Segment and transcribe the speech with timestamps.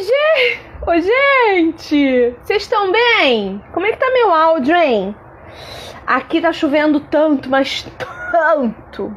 [0.00, 0.60] Oi, gente!
[0.86, 2.34] Oi, gente!
[2.40, 3.62] Vocês estão bem?
[3.74, 5.14] Como é que tá meu áudio, hein?
[6.06, 7.86] Aqui tá chovendo tanto, mas
[8.32, 9.14] tanto.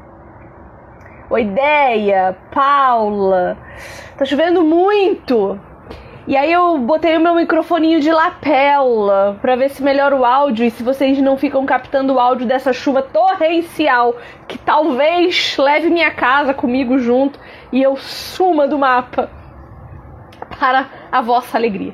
[1.30, 3.58] Oi, Ideia, Paula.
[4.18, 5.58] Tá chovendo muito.
[6.28, 10.66] E aí eu botei o meu microfoninho de lapela para ver se melhora o áudio
[10.66, 14.18] e se vocês não ficam captando o áudio dessa chuva torrencial
[14.50, 17.40] que talvez leve minha casa comigo junto
[17.72, 19.30] e eu suma do mapa
[20.64, 21.94] para a vossa alegria.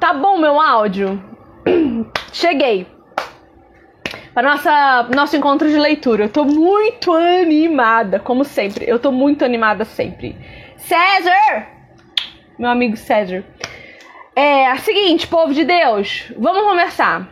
[0.00, 1.22] Tá bom meu áudio?
[2.32, 2.86] Cheguei
[4.32, 6.24] para nossa nosso encontro de leitura.
[6.24, 8.88] Eu tô muito animada, como sempre.
[8.88, 10.34] Eu tô muito animada sempre.
[10.78, 11.66] César,
[12.58, 13.44] meu amigo César.
[14.34, 17.28] É, a seguinte, povo de Deus, vamos conversar.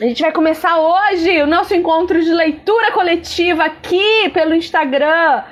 [0.00, 5.42] A gente vai começar hoje o nosso encontro de leitura coletiva aqui pelo Instagram.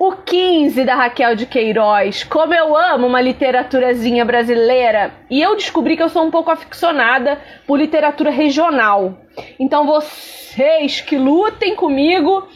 [0.00, 2.24] O 15 da Raquel de Queiroz.
[2.24, 5.12] Como eu amo uma literaturazinha brasileira.
[5.28, 9.18] E eu descobri que eu sou um pouco aficionada por literatura regional.
[9.58, 12.48] Então vocês que lutem comigo,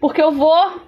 [0.00, 0.80] porque eu vou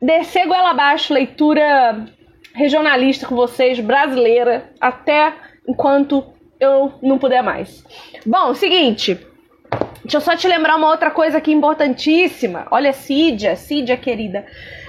[0.00, 2.06] descer goela abaixo leitura
[2.54, 5.34] regionalista com vocês, brasileira, até
[5.66, 7.84] enquanto eu não puder mais.
[8.24, 9.18] Bom, seguinte.
[10.04, 12.68] Deixa eu só te lembrar uma outra coisa aqui importantíssima.
[12.70, 14.46] Olha, Cídia, Cídia querida.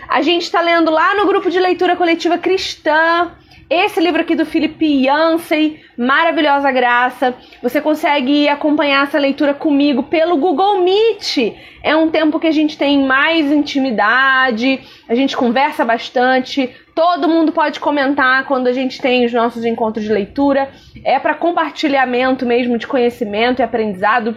[0.10, 3.32] A gente está lendo lá no grupo de leitura coletiva cristã
[3.70, 7.36] esse livro aqui do Felipe Yancey, Maravilhosa Graça.
[7.62, 11.56] Você consegue acompanhar essa leitura comigo pelo Google Meet.
[11.84, 16.76] É um tempo que a gente tem mais intimidade, a gente conversa bastante.
[16.96, 20.72] Todo mundo pode comentar quando a gente tem os nossos encontros de leitura.
[21.06, 24.36] É para compartilhamento mesmo de conhecimento e aprendizado.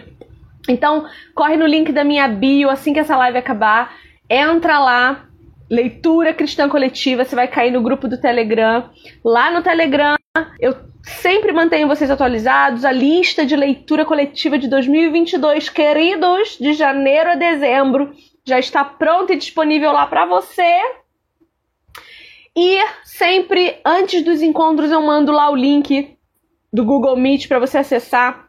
[0.69, 3.95] Então, corre no link da minha bio assim que essa live acabar.
[4.29, 5.25] Entra lá,
[5.73, 8.91] leitura cristã coletiva, você vai cair no grupo do Telegram.
[9.25, 10.15] Lá no Telegram,
[10.59, 12.85] eu sempre mantenho vocês atualizados.
[12.85, 18.13] A lista de leitura coletiva de 2022, queridos, de janeiro a dezembro,
[18.45, 20.79] já está pronta e disponível lá para você.
[22.55, 26.15] E sempre antes dos encontros eu mando lá o link
[26.71, 28.47] do Google Meet para você acessar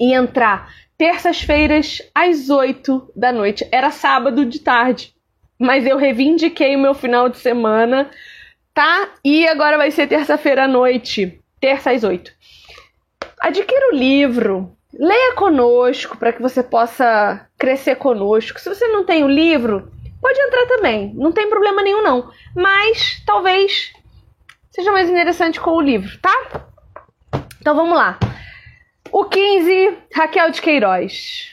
[0.00, 0.68] e entrar.
[0.98, 3.68] Terças-feiras às 8 da noite.
[3.70, 5.13] Era sábado de tarde
[5.58, 8.10] mas eu reivindiquei o meu final de semana,
[8.72, 9.10] tá?
[9.24, 12.32] E agora vai ser terça-feira à noite, terça às oito.
[13.40, 18.60] Adquira o livro, leia conosco para que você possa crescer conosco.
[18.60, 22.30] Se você não tem o livro, pode entrar também, não tem problema nenhum não.
[22.54, 23.92] Mas talvez
[24.70, 26.64] seja mais interessante com o livro, tá?
[27.60, 28.18] Então vamos lá.
[29.10, 31.52] O 15, Raquel de Queiroz.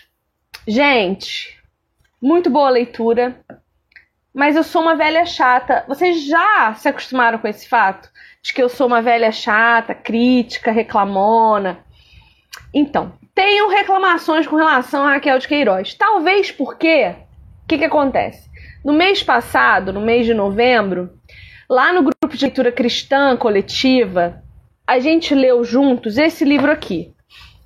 [0.68, 1.58] Gente,
[2.22, 3.40] muito boa leitura
[4.34, 5.84] mas eu sou uma velha chata.
[5.88, 8.10] Vocês já se acostumaram com esse fato?
[8.42, 11.80] De que eu sou uma velha chata, crítica, reclamona?
[12.74, 15.94] Então, tenho reclamações com relação a Raquel de Queiroz.
[15.94, 17.16] Talvez porque.
[17.64, 18.50] O que, que acontece?
[18.84, 21.10] No mês passado, no mês de novembro,
[21.70, 24.44] lá no grupo de leitura cristã coletiva,
[24.86, 27.14] a gente leu juntos esse livro aqui,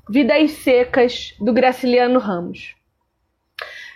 [0.08, 2.76] Vidas Secas, do Graciliano Ramos.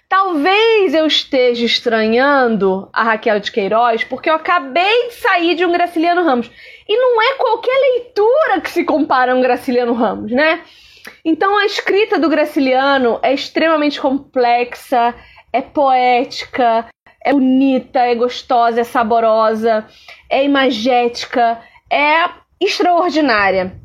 [0.09, 5.72] Talvez eu esteja estranhando a Raquel de Queiroz porque eu acabei de sair de um
[5.72, 6.50] Graciliano Ramos.
[6.88, 10.64] E não é qualquer leitura que se compara a um Graciliano Ramos, né?
[11.24, 15.14] Então a escrita do Graciliano é extremamente complexa,
[15.53, 16.88] é poética,
[17.24, 19.86] é bonita, é gostosa, é saborosa,
[20.28, 23.76] é imagética, é extraordinária.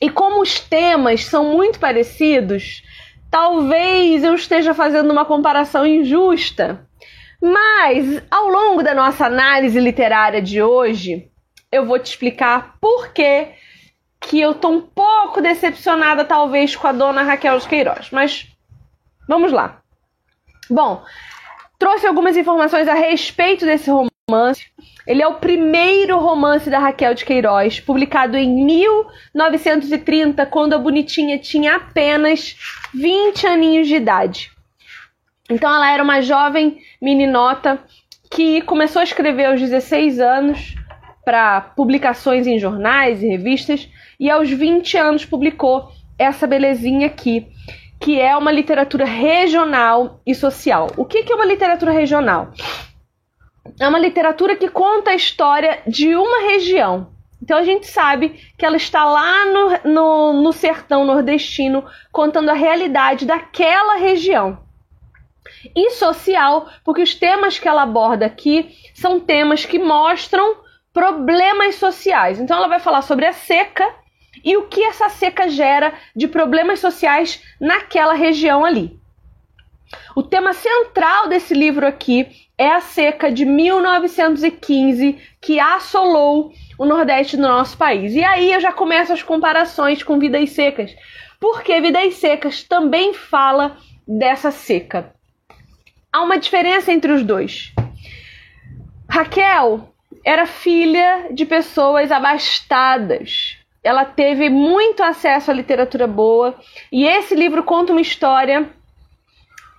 [0.00, 2.82] E como os temas são muito parecidos,
[3.34, 6.86] Talvez eu esteja fazendo uma comparação injusta,
[7.42, 11.28] mas ao longo da nossa análise literária de hoje,
[11.72, 13.48] eu vou te explicar por que
[14.20, 18.46] que eu tô um pouco decepcionada talvez com a dona Raquel de Queiroz, mas
[19.28, 19.82] vamos lá.
[20.70, 21.02] Bom,
[21.76, 24.64] trouxe algumas informações a respeito desse romance.
[25.06, 31.38] Ele é o primeiro romance da Raquel de Queiroz, publicado em 1930, quando a Bonitinha
[31.38, 32.56] tinha apenas
[32.94, 34.50] 20 aninhos de idade.
[35.50, 37.78] Então ela era uma jovem meninota
[38.30, 40.74] que começou a escrever aos 16 anos
[41.22, 47.46] para publicações em jornais e revistas e aos 20 anos publicou essa belezinha aqui,
[48.00, 50.90] que é uma literatura regional e social.
[50.96, 52.52] O que é uma literatura regional?
[53.78, 57.12] É uma literatura que conta a história de uma região.
[57.42, 62.54] Então a gente sabe que ela está lá no, no, no sertão nordestino, contando a
[62.54, 64.58] realidade daquela região.
[65.74, 70.56] E social, porque os temas que ela aborda aqui são temas que mostram
[70.92, 72.38] problemas sociais.
[72.38, 73.86] Então ela vai falar sobre a seca
[74.42, 78.98] e o que essa seca gera de problemas sociais naquela região ali.
[80.14, 87.36] O tema central desse livro aqui é a seca de 1915 que assolou o Nordeste
[87.36, 88.14] do nosso país.
[88.14, 90.94] E aí eu já começo as comparações com Vidas Secas,
[91.40, 95.12] porque Vidas Secas também fala dessa seca.
[96.12, 97.72] Há uma diferença entre os dois.
[99.08, 99.92] Raquel
[100.24, 103.58] era filha de pessoas abastadas.
[103.82, 106.54] Ela teve muito acesso à literatura boa
[106.90, 108.70] e esse livro conta uma história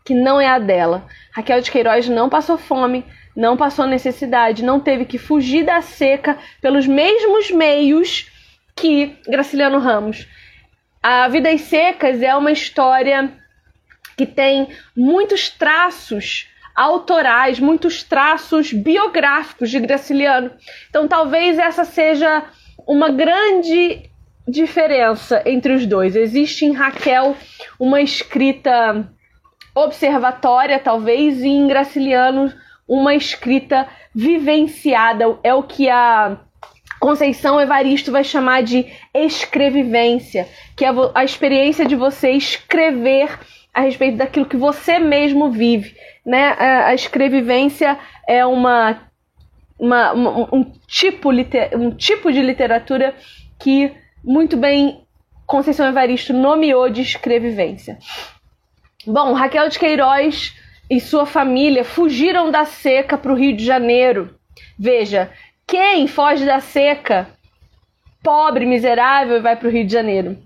[0.06, 1.08] que não é a dela.
[1.36, 3.04] Raquel de Queiroz não passou fome,
[3.36, 8.32] não passou necessidade, não teve que fugir da seca pelos mesmos meios
[8.74, 10.26] que Graciliano Ramos.
[11.04, 13.34] A Vidas Secas é uma história
[14.16, 20.52] que tem muitos traços autorais, muitos traços biográficos de Graciliano.
[20.90, 22.46] Então talvez essa seja
[22.88, 24.10] uma grande
[24.48, 26.16] diferença entre os dois.
[26.16, 27.36] Existe em Raquel
[27.78, 29.06] uma escrita
[29.76, 32.52] observatória, talvez, e em Graciliano
[32.88, 35.38] uma escrita vivenciada.
[35.44, 36.38] É o que a
[37.00, 43.38] Conceição Evaristo vai chamar de escrevivência, que é a experiência de você escrever
[43.74, 45.96] a respeito daquilo que você mesmo vive.
[46.26, 46.56] Né?
[46.58, 49.02] A escrevivência é uma,
[49.78, 53.14] uma, uma um, tipo um tipo de literatura
[53.60, 53.92] que
[54.24, 55.06] muito bem
[55.46, 58.00] Conceição Evaristo nomeou de escrevivência.
[59.08, 60.56] Bom, Raquel de Queiroz
[60.90, 64.36] e sua família fugiram da seca para o Rio de Janeiro.
[64.80, 65.32] Veja,
[65.68, 67.30] quem foge da seca,
[68.24, 70.38] pobre, miserável, vai para o Rio de Janeiro.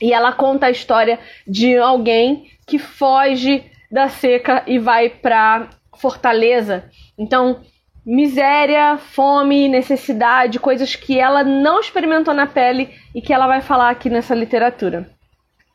[0.00, 6.90] E ela conta a história de alguém que foge da seca e vai para Fortaleza.
[7.18, 7.60] Então,
[8.04, 13.90] miséria, fome, necessidade, coisas que ela não experimentou na pele e que ela vai falar
[13.90, 15.13] aqui nessa literatura.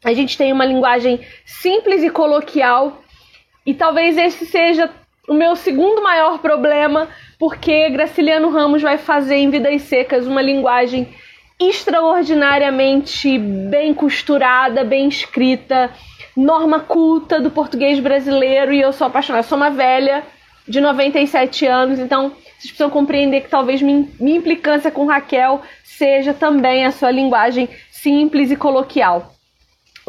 [0.04, 3.02] A gente tem uma linguagem simples e coloquial,
[3.66, 4.90] e talvez esse seja
[5.28, 11.10] o meu segundo maior problema, porque Graciliano Ramos vai fazer em Vidas Secas uma linguagem
[11.60, 15.92] extraordinariamente bem costurada, bem escrita,
[16.34, 20.24] norma culta do português brasileiro, e eu sou apaixonada, sou uma velha
[20.66, 26.86] de 97 anos, então vocês precisam compreender que talvez minha implicância com Raquel seja também
[26.86, 29.39] a sua linguagem simples e coloquial.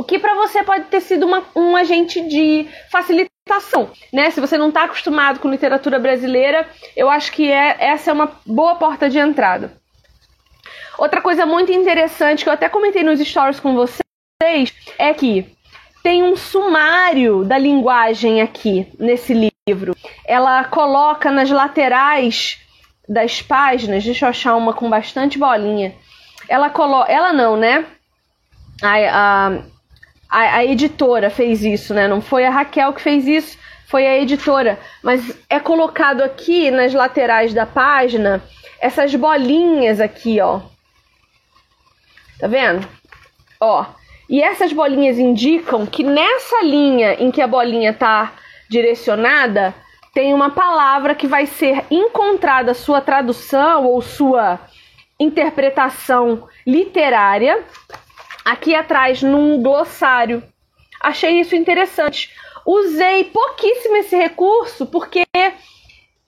[0.00, 4.30] O que para você pode ter sido uma, um agente de facilitação, né?
[4.30, 6.66] Se você não está acostumado com literatura brasileira,
[6.96, 9.76] eu acho que é, essa é uma boa porta de entrada.
[10.96, 15.54] Outra coisa muito interessante que eu até comentei nos stories com vocês é que
[16.02, 19.94] tem um sumário da linguagem aqui nesse livro.
[20.24, 22.58] Ela coloca nas laterais
[23.06, 25.94] das páginas, deixa eu achar uma com bastante bolinha.
[26.48, 27.84] Ela coloca, ela não, né?
[28.82, 29.62] A, a,
[30.30, 32.06] a, a editora fez isso, né?
[32.06, 34.78] Não foi a Raquel que fez isso, foi a editora.
[35.02, 38.42] Mas é colocado aqui nas laterais da página
[38.80, 40.60] essas bolinhas aqui, ó.
[42.38, 42.86] Tá vendo?
[43.60, 43.84] Ó.
[44.28, 48.32] E essas bolinhas indicam que nessa linha em que a bolinha tá
[48.68, 49.74] direcionada,
[50.14, 54.60] tem uma palavra que vai ser encontrada sua tradução ou sua
[55.18, 57.62] interpretação literária
[58.44, 60.42] aqui atrás num glossário.
[61.00, 62.30] Achei isso interessante.
[62.66, 65.24] Usei pouquíssimo esse recurso porque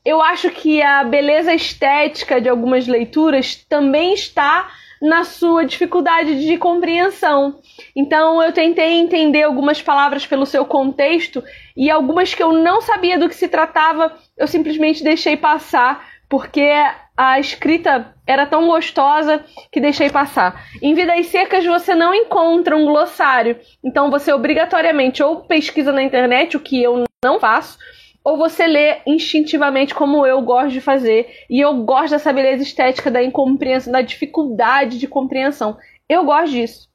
[0.04, 4.70] eu acho que a beleza estética de algumas leituras também está
[5.02, 7.58] na sua dificuldade de compreensão.
[7.94, 11.42] Então eu tentei entender algumas palavras pelo seu contexto
[11.76, 16.66] e algumas que eu não sabia do que se tratava, eu simplesmente deixei passar porque
[17.14, 20.66] a escrita era tão gostosa que deixei passar.
[20.80, 26.56] Em Vidas Secas você não encontra um glossário, então você obrigatoriamente ou pesquisa na internet,
[26.56, 27.76] o que eu não faço,
[28.24, 33.10] ou você lê instintivamente como eu gosto de fazer, e eu gosto dessa beleza estética
[33.10, 35.76] da incompreensão, da dificuldade de compreensão.
[36.08, 36.88] Eu gosto disso.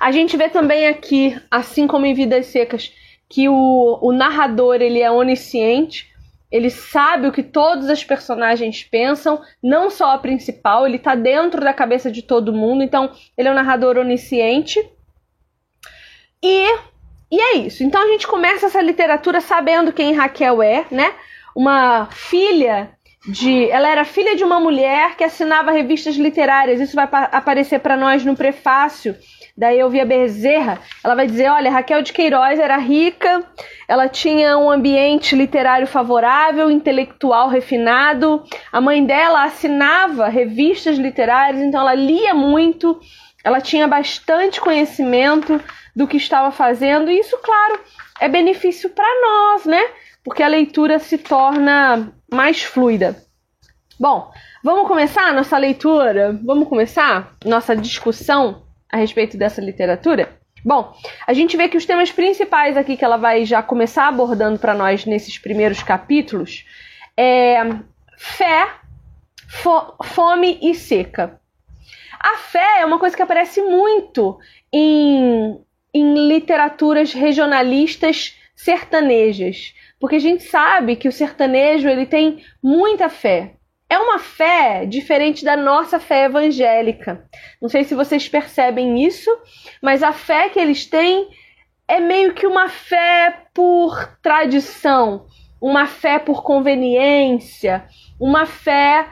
[0.00, 2.92] A gente vê também aqui, assim como em Vidas Secas,
[3.28, 6.12] que o, o narrador ele é onisciente,
[6.54, 11.60] ele sabe o que todos os personagens pensam, não só a principal, ele tá dentro
[11.60, 14.78] da cabeça de todo mundo, então ele é um narrador onisciente.
[16.40, 16.78] E,
[17.28, 17.82] e é isso.
[17.82, 21.12] Então a gente começa essa literatura sabendo quem Raquel é, né?
[21.56, 22.92] Uma filha
[23.26, 23.68] de.
[23.68, 26.80] Ela era filha de uma mulher que assinava revistas literárias.
[26.80, 29.16] Isso vai aparecer para nós no prefácio
[29.56, 30.80] da Elvia Bezerra.
[31.02, 33.44] Ela vai dizer: olha, Raquel de Queiroz era rica,
[33.86, 38.42] ela tinha um ambiente literário favorável, intelectual refinado.
[38.72, 42.98] A mãe dela assinava revistas literárias, então ela lia muito,
[43.44, 45.60] ela tinha bastante conhecimento
[45.94, 47.78] do que estava fazendo, e isso, claro,
[48.20, 49.80] é benefício para nós, né?
[50.24, 53.22] Porque a leitura se torna mais fluida.
[54.00, 54.28] Bom,
[54.64, 56.36] vamos começar nossa leitura?
[56.42, 58.63] Vamos começar nossa discussão
[58.94, 60.38] a respeito dessa literatura?
[60.64, 60.94] Bom,
[61.26, 64.72] a gente vê que os temas principais aqui que ela vai já começar abordando para
[64.72, 66.64] nós nesses primeiros capítulos
[67.16, 67.58] é
[68.16, 68.70] fé,
[69.48, 71.40] fo fome e seca.
[72.20, 74.38] A fé é uma coisa que aparece muito
[74.72, 75.60] em,
[75.92, 83.56] em literaturas regionalistas sertanejas, porque a gente sabe que o sertanejo ele tem muita fé.
[83.88, 87.28] É uma fé diferente da nossa fé evangélica.
[87.60, 89.30] Não sei se vocês percebem isso,
[89.82, 91.28] mas a fé que eles têm
[91.86, 95.26] é meio que uma fé por tradição,
[95.60, 97.86] uma fé por conveniência,
[98.18, 99.06] uma fé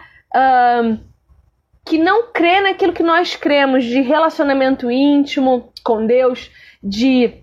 [1.85, 6.51] que não crê naquilo que nós cremos de relacionamento íntimo com Deus,
[6.83, 7.43] de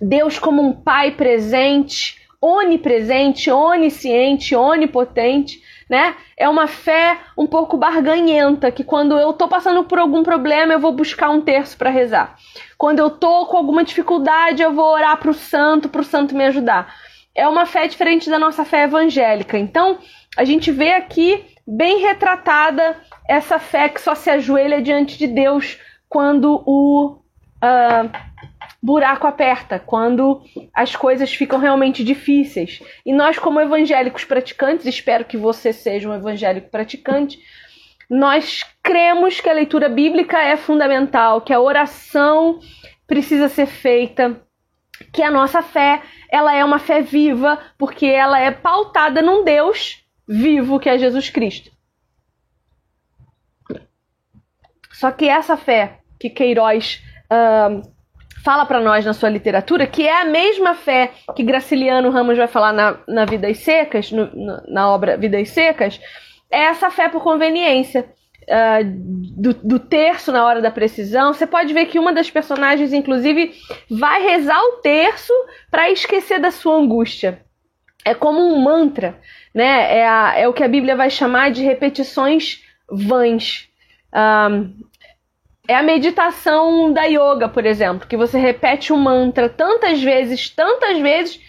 [0.00, 5.61] Deus como um pai presente, onipresente, onisciente, onipotente
[5.92, 6.16] né?
[6.38, 10.80] É uma fé um pouco barganhenta, que quando eu tô passando por algum problema, eu
[10.80, 12.34] vou buscar um terço para rezar.
[12.78, 16.94] Quando eu tô com alguma dificuldade, eu vou orar pro santo, pro santo me ajudar.
[17.34, 19.58] É uma fé diferente da nossa fé evangélica.
[19.58, 19.98] Então,
[20.34, 22.96] a gente vê aqui bem retratada
[23.28, 27.18] essa fé que só se ajoelha diante de Deus quando o
[27.62, 28.31] uh,
[28.82, 30.42] buraco aperta, quando
[30.74, 32.82] as coisas ficam realmente difíceis.
[33.06, 37.38] E nós, como evangélicos praticantes, espero que você seja um evangélico praticante,
[38.10, 42.58] nós cremos que a leitura bíblica é fundamental, que a oração
[43.06, 44.42] precisa ser feita,
[45.12, 50.04] que a nossa fé, ela é uma fé viva, porque ela é pautada num Deus
[50.26, 51.70] vivo que é Jesus Cristo.
[54.90, 57.91] Só que essa fé que Queiroz uh,
[58.42, 62.48] fala para nós na sua literatura, que é a mesma fé que Graciliano Ramos vai
[62.48, 64.30] falar na, na Vidas Secas, no,
[64.68, 66.00] na obra Vidas Secas,
[66.50, 68.06] é essa fé por conveniência.
[68.42, 68.82] Uh,
[69.40, 73.54] do, do, terço na hora da precisão, você pode ver que uma das personagens, inclusive,
[73.88, 75.32] vai rezar o terço
[75.70, 77.40] para esquecer da sua angústia.
[78.04, 79.16] É como um mantra,
[79.54, 79.96] né?
[79.98, 83.68] É, a, é o que a Bíblia vai chamar de repetições vãs.
[84.12, 84.74] Um,
[85.68, 90.98] é a meditação da yoga, por exemplo, que você repete um mantra tantas vezes, tantas
[90.98, 91.40] vezes,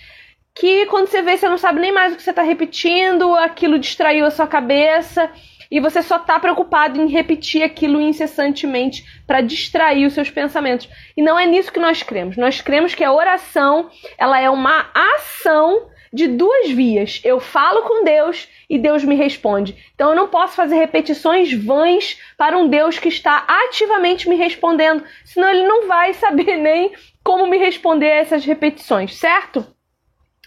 [0.53, 3.79] que quando você vê, você não sabe nem mais o que você está repetindo, aquilo
[3.79, 5.31] distraiu a sua cabeça
[5.71, 10.87] e você só está preocupado em repetir aquilo incessantemente para distrair os seus pensamentos.
[11.17, 12.37] E não é nisso que nós cremos.
[12.37, 17.19] Nós cremos que a oração ela é uma ação de duas vias.
[17.23, 19.75] Eu falo com Deus e Deus me responde.
[19.95, 25.03] Então eu não posso fazer repetições vãs para um Deus que está ativamente me respondendo,
[25.25, 26.93] senão ele não vai saber nem
[27.23, 29.65] como me responder a essas repetições, certo?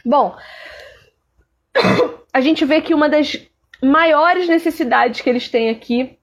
[0.05, 0.37] Bom,
[2.33, 3.37] a gente vê que uma das
[3.83, 6.17] maiores necessidades que eles têm aqui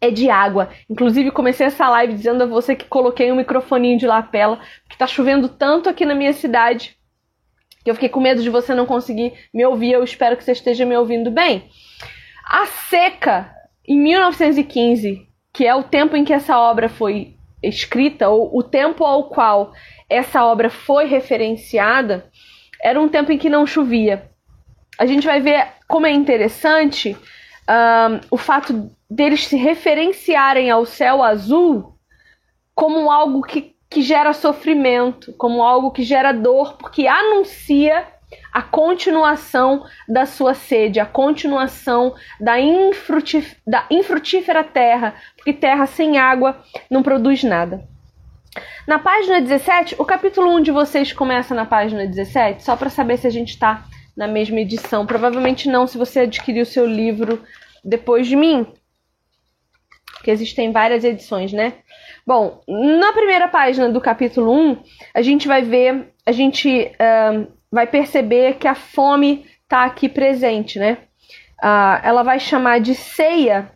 [0.00, 0.70] é de água.
[0.88, 4.58] Inclusive, comecei essa live dizendo a você que coloquei um microfoninho de lapela,
[4.88, 6.96] que tá chovendo tanto aqui na minha cidade
[7.84, 9.92] que eu fiquei com medo de você não conseguir me ouvir.
[9.92, 11.68] Eu espero que você esteja me ouvindo bem.
[12.46, 13.54] A seca,
[13.86, 19.04] em 1915, que é o tempo em que essa obra foi escrita, ou o tempo
[19.04, 19.72] ao qual
[20.08, 22.30] essa obra foi referenciada,
[22.82, 24.30] era um tempo em que não chovia.
[24.98, 27.16] A gente vai ver como é interessante
[27.68, 31.94] um, o fato deles se referenciarem ao céu azul
[32.74, 38.06] como algo que que gera sofrimento, como algo que gera dor, porque anuncia
[38.52, 46.18] a continuação da sua sede, a continuação da, infrutif da infrutífera terra, porque terra sem
[46.18, 47.82] água não produz nada.
[48.86, 53.16] Na página 17, o capítulo 1 de vocês começa na página 17, só para saber
[53.18, 53.84] se a gente está
[54.16, 55.06] na mesma edição.
[55.06, 57.42] Provavelmente não, se você adquirir o seu livro
[57.84, 58.66] depois de mim,
[60.20, 61.72] porque existem várias edições, né?
[62.26, 64.82] Bom, na primeira página do capítulo 1,
[65.14, 70.78] a gente vai ver, a gente uh, vai perceber que a fome está aqui presente,
[70.78, 70.98] né?
[71.62, 73.72] Uh, ela vai chamar de ceia,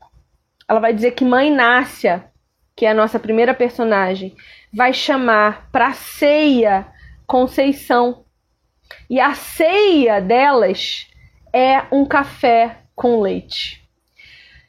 [0.68, 2.26] ela vai dizer que mãe Nácia,
[2.76, 4.36] que é a nossa primeira personagem,
[4.70, 6.86] vai chamar para ceia
[7.26, 8.26] Conceição.
[9.08, 11.06] E a ceia delas
[11.54, 13.82] é um café com leite.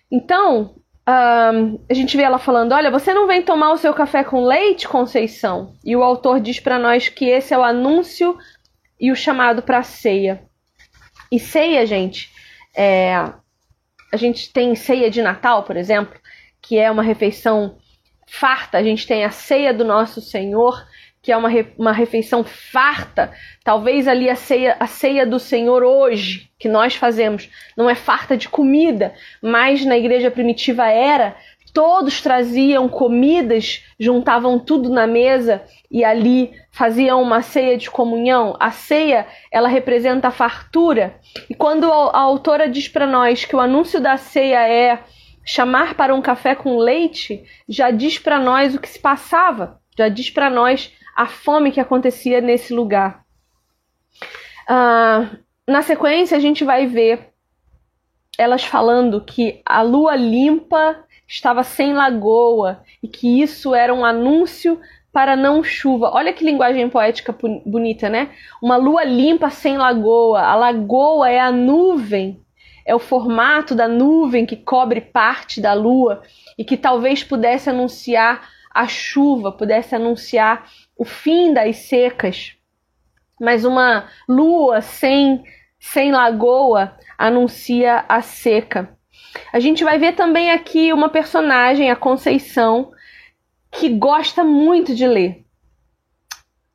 [0.09, 0.75] Então,
[1.07, 4.43] um, a gente vê ela falando: Olha, você não vem tomar o seu café com
[4.43, 5.73] leite, Conceição?
[5.83, 8.37] E o autor diz para nós que esse é o anúncio
[8.99, 10.43] e o chamado para ceia.
[11.31, 12.31] E ceia, gente,
[12.75, 13.15] é,
[14.11, 16.19] a gente tem ceia de Natal, por exemplo,
[16.61, 17.77] que é uma refeição
[18.27, 18.77] farta.
[18.77, 20.83] A gente tem a ceia do nosso Senhor,
[21.25, 23.33] que é uma, re, uma refeição farta.
[23.63, 28.37] Talvez ali a ceia, a ceia do Senhor hoje, que nós fazemos, não é farta
[28.37, 31.35] de comida, mas na igreja primitiva era.
[31.73, 38.55] Todos traziam comidas, juntavam tudo na mesa e ali faziam uma ceia de comunhão.
[38.59, 41.15] A ceia, ela representa a fartura.
[41.49, 44.99] E quando a autora diz para nós que o anúncio da ceia é
[45.43, 50.07] chamar para um café com leite, já diz para nós o que se passava, já
[50.07, 53.23] diz para nós a fome que acontecia nesse lugar.
[54.67, 55.29] Ah,
[55.67, 57.33] na sequência, a gente vai ver
[58.37, 64.79] elas falando que a lua limpa estava sem lagoa e que isso era um anúncio
[65.11, 66.11] para não chuva.
[66.13, 67.33] Olha que linguagem poética
[67.65, 68.31] bonita, né?
[68.61, 70.41] Uma lua limpa sem lagoa.
[70.41, 72.41] A lagoa é a nuvem,
[72.85, 76.21] é o formato da nuvem que cobre parte da lua
[76.57, 82.57] e que talvez pudesse anunciar a chuva, pudesse anunciar o fim das secas,
[83.39, 85.41] mas uma lua sem,
[85.79, 88.93] sem lagoa anuncia a seca.
[89.53, 92.91] A gente vai ver também aqui uma personagem, a Conceição,
[93.71, 95.45] que gosta muito de ler.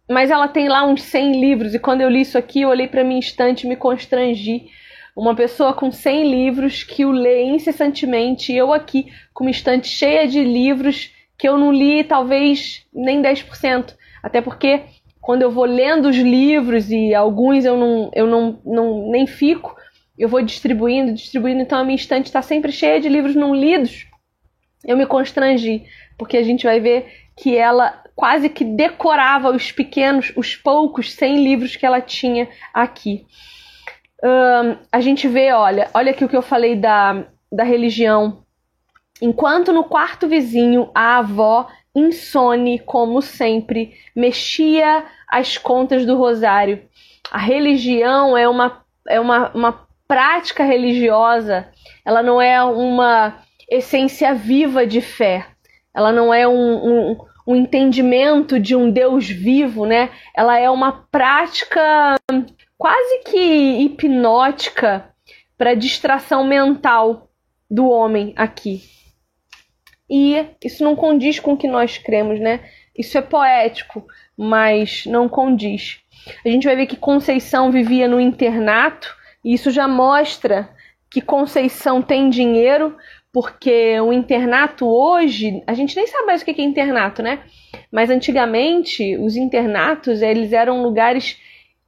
[0.08, 2.88] Mas ela tem lá uns 100 livros, e quando eu li isso aqui, eu olhei
[2.88, 4.68] para minha estante e me constrangi.
[5.14, 9.86] Uma pessoa com 100 livros que o lê incessantemente, e eu aqui com uma estante
[9.86, 13.94] cheia de livros que eu não li talvez nem 10%.
[14.22, 14.82] Até porque
[15.22, 19.74] quando eu vou lendo os livros e alguns eu não, eu não, não nem fico,
[20.18, 24.06] eu vou distribuindo, distribuindo, então a minha estante está sempre cheia de livros não lidos.
[24.84, 25.86] Eu me constrangi,
[26.18, 31.42] porque a gente vai ver que ela quase que decorava os pequenos, os poucos 100
[31.42, 33.24] livros que ela tinha aqui.
[34.22, 38.44] Um, a gente vê, olha, olha aqui o que eu falei da, da religião.
[39.20, 46.82] Enquanto no quarto vizinho a avó insone, como sempre, mexia as contas do rosário.
[47.30, 51.68] A religião é uma, é uma, uma prática religiosa,
[52.04, 53.38] ela não é uma
[53.70, 55.46] essência viva de fé,
[55.94, 56.52] ela não é um,
[57.12, 60.10] um, um entendimento de um Deus vivo, né?
[60.34, 62.16] Ela é uma prática
[62.76, 65.10] quase que hipnótica
[65.56, 67.28] para distração mental
[67.70, 68.99] do homem aqui.
[70.10, 72.60] E isso não condiz com o que nós cremos, né?
[72.98, 74.04] Isso é poético,
[74.36, 76.00] mas não condiz.
[76.44, 80.68] A gente vai ver que Conceição vivia no internato, e isso já mostra
[81.08, 82.96] que Conceição tem dinheiro,
[83.32, 87.44] porque o internato hoje, a gente nem sabe mais o que é internato, né?
[87.92, 91.38] Mas antigamente, os internatos, eles eram lugares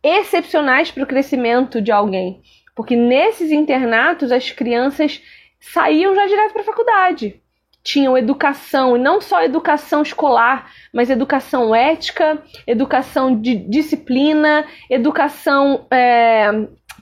[0.00, 2.40] excepcionais para o crescimento de alguém.
[2.74, 5.20] Porque nesses internatos, as crianças
[5.60, 7.42] saíam já direto para a faculdade
[7.82, 15.86] tinham educação, e não só educação escolar, mas educação ética, educação de disciplina, educação.
[15.90, 16.50] É,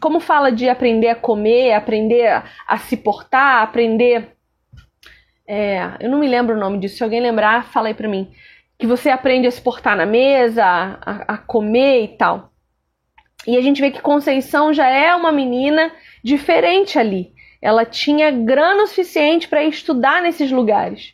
[0.00, 4.34] como fala de aprender a comer, aprender a, a se portar, aprender.
[5.46, 8.30] É, eu não me lembro o nome disso, se alguém lembrar, fala aí pra mim.
[8.78, 12.50] Que você aprende a se portar na mesa, a, a comer e tal.
[13.46, 15.92] E a gente vê que Conceição já é uma menina
[16.24, 21.12] diferente ali ela tinha grana suficiente para estudar nesses lugares.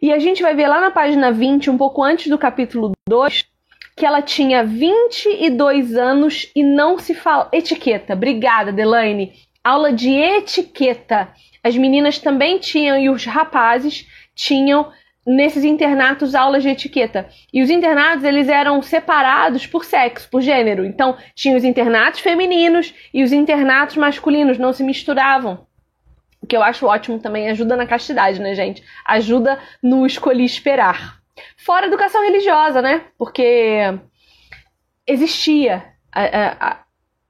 [0.00, 3.44] E a gente vai ver lá na página 20, um pouco antes do capítulo 2,
[3.96, 7.48] que ela tinha 22 anos e não se fala.
[7.52, 8.12] Etiqueta.
[8.12, 9.32] Obrigada, Delaine.
[9.64, 11.28] Aula de etiqueta.
[11.64, 14.92] As meninas também tinham e os rapazes tinham
[15.26, 17.28] nesses internatos aulas de etiqueta.
[17.52, 20.84] E os internatos eles eram separados por sexo, por gênero.
[20.84, 25.67] Então, tinha os internatos femininos e os internatos masculinos, não se misturavam
[26.48, 28.82] que eu acho ótimo também, ajuda na castidade, né, gente?
[29.04, 31.18] Ajuda no escolhi esperar.
[31.56, 33.02] Fora educação religiosa, né?
[33.16, 33.98] Porque
[35.06, 35.84] existia.
[36.10, 36.78] A, a,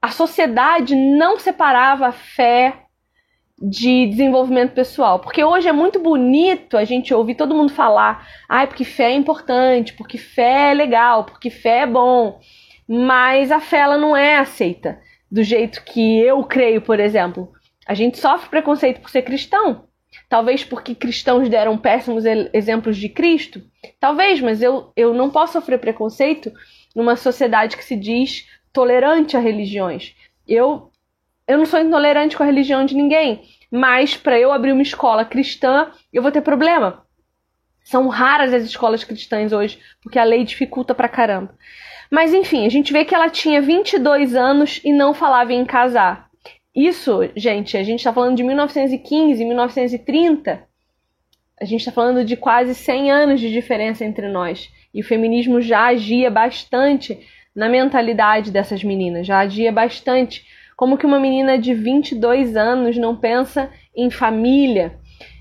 [0.01, 2.85] a sociedade não separava a fé
[3.61, 5.19] de desenvolvimento pessoal.
[5.19, 9.11] Porque hoje é muito bonito a gente ouvir todo mundo falar, ai, ah, porque fé
[9.11, 12.39] é importante, porque fé é legal, porque fé é bom.
[12.87, 14.99] Mas a fé ela não é aceita
[15.31, 17.51] do jeito que eu creio, por exemplo.
[17.89, 19.85] A gente sofre preconceito por ser cristão.
[20.29, 22.23] Talvez porque cristãos deram péssimos
[22.53, 23.63] exemplos de Cristo.
[23.99, 26.53] Talvez, mas eu, eu não posso sofrer preconceito
[26.95, 30.15] numa sociedade que se diz tolerante a religiões.
[30.47, 30.91] Eu,
[31.47, 35.25] eu não sou intolerante com a religião de ninguém, mas para eu abrir uma escola
[35.25, 37.03] cristã, eu vou ter problema.
[37.83, 41.57] São raras as escolas cristãs hoje, porque a lei dificulta pra caramba.
[42.11, 46.28] Mas enfim, a gente vê que ela tinha 22 anos e não falava em casar.
[46.75, 50.63] Isso, gente, a gente está falando de 1915, 1930.
[51.59, 54.69] A gente está falando de quase 100 anos de diferença entre nós.
[54.93, 57.19] E o feminismo já agia bastante
[57.55, 60.45] na mentalidade dessas meninas, já agia bastante.
[60.77, 64.97] Como que uma menina de 22 anos não pensa em família?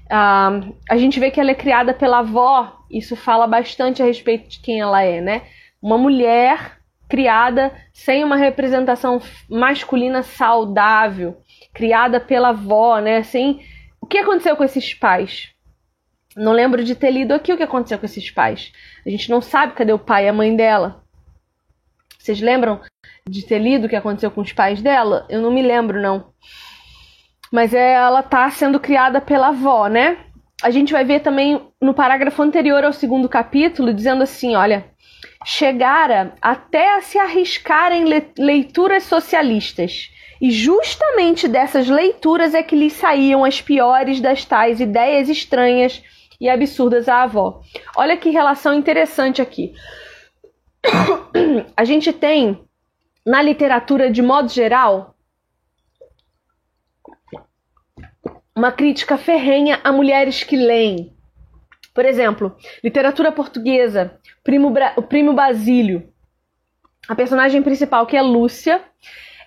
[0.06, 4.48] Uh, a gente vê que ela é criada pela avó, isso fala bastante a respeito
[4.48, 5.42] de quem ela é, né?
[5.80, 6.77] Uma mulher
[7.09, 11.38] criada sem uma representação masculina saudável,
[11.73, 13.23] criada pela avó, né?
[13.23, 13.61] Sem...
[14.01, 15.51] O que aconteceu com esses pais?
[16.37, 18.73] Não lembro de ter lido aqui o que aconteceu com esses pais.
[19.05, 21.03] A gente não sabe cadê o pai e a mãe dela.
[22.18, 22.81] Vocês lembram
[23.29, 25.27] de ter lido o que aconteceu com os pais dela?
[25.29, 26.33] Eu não me lembro, não.
[27.51, 30.18] Mas é, ela tá sendo criada pela avó, né?
[30.62, 34.90] A gente vai ver também no parágrafo anterior ao segundo capítulo, dizendo assim: olha,
[35.44, 38.05] chegara até a se arriscar em
[38.38, 40.11] leituras socialistas.
[40.40, 46.03] E justamente dessas leituras é que lhe saíam as piores das tais ideias estranhas
[46.40, 47.61] e absurdas à avó.
[47.96, 49.74] Olha que relação interessante aqui.
[51.77, 52.64] A gente tem
[53.27, 55.14] na literatura de modo geral
[58.57, 61.16] uma crítica ferrenha a mulheres que leem.
[61.94, 64.17] Por exemplo, literatura portuguesa,
[64.48, 66.08] Primo, o Primo Basílio.
[67.06, 68.82] A personagem principal, que é Lúcia,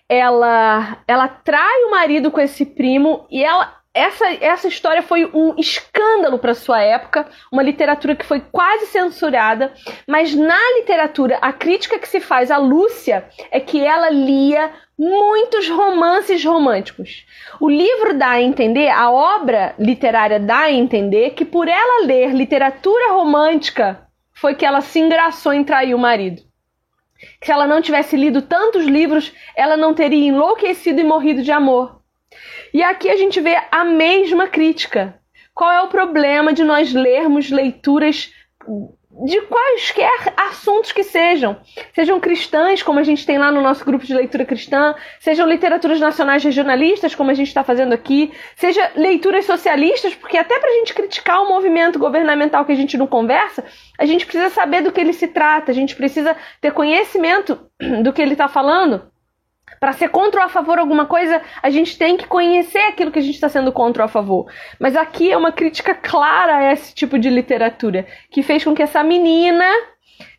[0.07, 5.55] ela, ela trai o marido com esse primo e ela essa, essa história foi um
[5.57, 9.73] escândalo para sua época, uma literatura que foi quase censurada,
[10.07, 15.67] mas na literatura a crítica que se faz a Lúcia é que ela lia muitos
[15.67, 17.25] romances românticos.
[17.59, 22.35] O livro dá a entender, a obra literária dá a entender que por ela ler
[22.35, 24.10] literatura romântica
[24.41, 26.41] foi que ela se engraçou em trair o marido.
[27.39, 31.51] Que se ela não tivesse lido tantos livros, ela não teria enlouquecido e morrido de
[31.51, 32.01] amor.
[32.73, 35.21] E aqui a gente vê a mesma crítica.
[35.53, 38.33] Qual é o problema de nós lermos leituras
[39.25, 41.57] de quaisquer assuntos que sejam,
[41.93, 45.99] sejam cristãs, como a gente tem lá no nosso grupo de leitura cristã, sejam literaturas
[45.99, 50.73] nacionais regionalistas, como a gente está fazendo aqui, seja leituras socialistas, porque até para a
[50.75, 53.65] gente criticar o movimento governamental que a gente não conversa,
[53.99, 57.59] a gente precisa saber do que ele se trata, a gente precisa ter conhecimento
[58.01, 59.10] do que ele está falando.
[59.79, 63.19] Para ser contra ou a favor alguma coisa, a gente tem que conhecer aquilo que
[63.19, 64.51] a gente está sendo contra ou a favor.
[64.79, 68.83] Mas aqui é uma crítica clara a esse tipo de literatura, que fez com que
[68.83, 69.65] essa menina,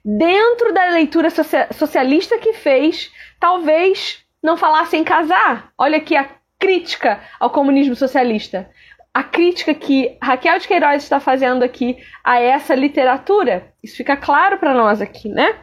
[0.04, 5.72] dentro da leitura socialista que fez, talvez não falasse em casar.
[5.78, 8.70] Olha aqui a crítica ao comunismo socialista.
[9.12, 13.72] A crítica que Raquel de Queiroz está fazendo aqui a essa literatura.
[13.82, 15.54] Isso fica claro para nós aqui, né?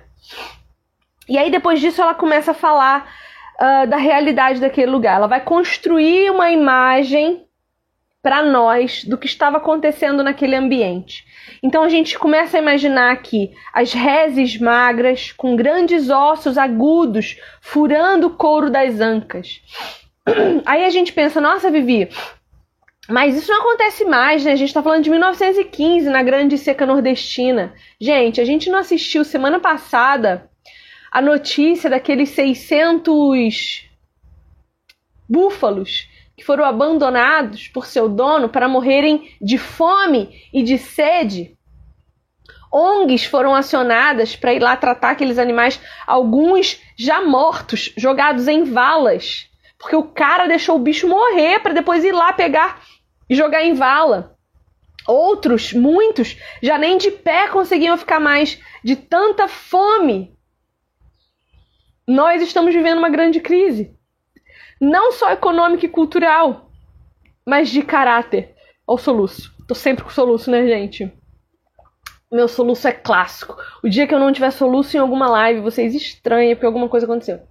[1.28, 3.10] E aí depois disso ela começa a falar
[3.60, 5.18] uh, da realidade daquele lugar.
[5.18, 7.46] Ela vai construir uma imagem
[8.22, 11.26] para nós do que estava acontecendo naquele ambiente.
[11.64, 18.28] Então a gente começa a imaginar aqui as reses magras com grandes ossos agudos furando
[18.28, 19.62] o couro das ancas.
[20.66, 22.10] Aí a gente pensa, nossa, Vivi,
[23.10, 24.52] mas isso não acontece mais, né?
[24.52, 27.74] A gente está falando de 1915 na Grande Seca Nordestina.
[28.00, 30.49] Gente, a gente não assistiu semana passada
[31.12, 33.86] a notícia daqueles 600
[35.28, 41.58] búfalos que foram abandonados por seu dono para morrerem de fome e de sede.
[42.72, 49.50] ONGs foram acionadas para ir lá tratar aqueles animais, alguns já mortos, jogados em valas,
[49.78, 52.82] porque o cara deixou o bicho morrer para depois ir lá pegar
[53.30, 54.36] e jogar em vala.
[55.08, 60.38] Outros, muitos, já nem de pé conseguiam ficar mais de tanta fome
[62.10, 63.96] nós estamos vivendo uma grande crise.
[64.82, 66.72] Não só econômica e cultural,
[67.46, 68.56] mas de caráter.
[68.88, 69.54] Olha o soluço.
[69.68, 71.14] Tô sempre com soluço, né, gente?
[72.32, 73.56] Meu soluço é clássico.
[73.84, 77.06] O dia que eu não tiver soluço em alguma live, vocês estranham porque alguma coisa
[77.06, 77.42] aconteceu.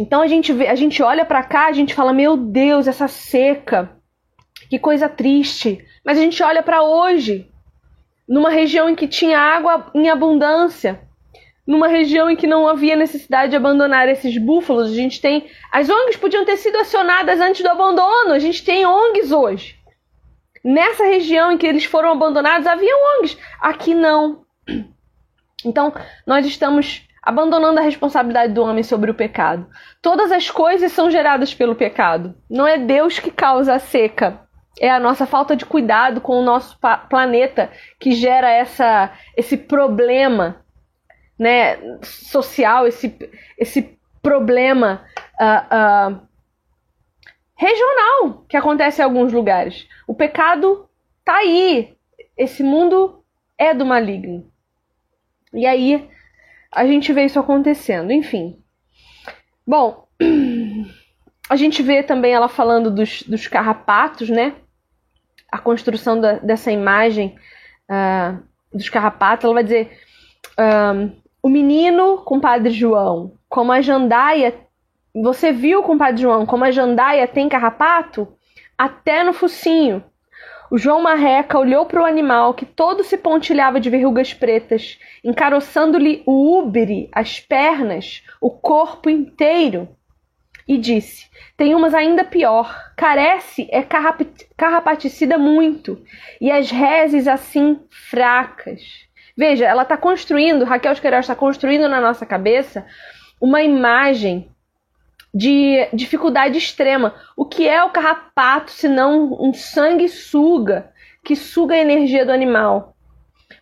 [0.00, 3.06] Então a gente vê, a gente olha para cá, a gente fala: "Meu Deus, essa
[3.06, 3.96] seca.
[4.68, 5.86] Que coisa triste".
[6.04, 7.49] Mas a gente olha para hoje
[8.30, 11.00] numa região em que tinha água em abundância,
[11.66, 14.92] numa região em que não havia necessidade de abandonar esses búfalos.
[14.92, 15.50] A gente tem.
[15.72, 19.76] As ONGs podiam ter sido acionadas antes do abandono, a gente tem ONGs hoje.
[20.64, 23.36] Nessa região em que eles foram abandonados, havia ONGs.
[23.60, 24.44] Aqui não.
[25.64, 25.92] Então,
[26.26, 29.66] nós estamos abandonando a responsabilidade do homem sobre o pecado.
[30.00, 32.34] Todas as coisas são geradas pelo pecado.
[32.48, 34.40] Não é Deus que causa a seca.
[34.78, 36.78] É a nossa falta de cuidado com o nosso
[37.08, 40.64] planeta que gera essa, esse problema
[41.38, 43.16] né, social, esse,
[43.58, 45.04] esse problema
[45.40, 46.20] uh, uh,
[47.56, 49.88] regional que acontece em alguns lugares.
[50.06, 50.88] O pecado
[51.24, 51.96] tá aí.
[52.36, 53.22] Esse mundo
[53.58, 54.50] é do maligno.
[55.52, 56.08] E aí
[56.72, 58.62] a gente vê isso acontecendo, enfim.
[59.66, 60.06] Bom,
[61.48, 64.56] a gente vê também ela falando dos, dos carrapatos, né?
[65.50, 67.36] A construção da, dessa imagem
[67.90, 69.44] uh, dos carrapatos.
[69.44, 69.98] Ela vai dizer:
[70.58, 74.54] um, o menino com Padre João, como a jandaia.
[75.12, 78.28] Você viu, com Padre João, como a jandaia tem carrapato?
[78.78, 80.04] Até no focinho.
[80.70, 86.22] O João Marreca olhou para o animal que todo se pontilhava de verrugas pretas, encaroçando-lhe
[86.24, 89.88] o úbere, as pernas, o corpo inteiro,
[90.70, 92.92] e disse: Tem umas ainda pior.
[92.96, 96.00] Carece é carrapaticida muito,
[96.40, 98.80] e as reses assim fracas.
[99.36, 102.86] Veja, ela está construindo, Raquel Esquerel está construindo na nossa cabeça
[103.40, 104.48] uma imagem
[105.34, 107.16] de dificuldade extrema.
[107.36, 110.92] O que é o carrapato se não um sanguessuga
[111.24, 112.94] que suga a energia do animal?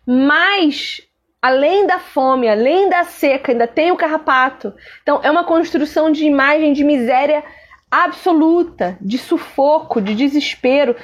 [0.05, 1.01] Mas
[1.41, 4.73] além da fome, além da seca, ainda tem o carrapato.
[5.01, 7.43] Então é uma construção de imagem de miséria
[7.89, 10.95] absoluta, de sufoco, de desespero.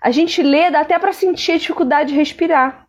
[0.00, 2.82] A gente lê, dá até para sentir a dificuldade de respirar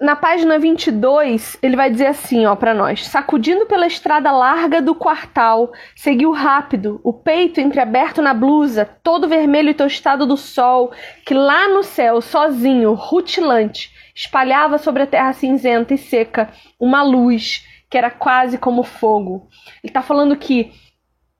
[0.00, 4.94] na página 22, ele vai dizer assim, ó, para nós: sacudindo pela estrada larga do
[4.94, 10.90] quartal, seguiu rápido, o peito entreaberto na blusa, todo vermelho e tostado do sol,
[11.26, 17.66] que lá no céu, sozinho, rutilante, espalhava sobre a terra cinzenta e seca uma luz
[17.88, 19.48] que era quase como fogo.
[19.82, 20.72] Ele está falando que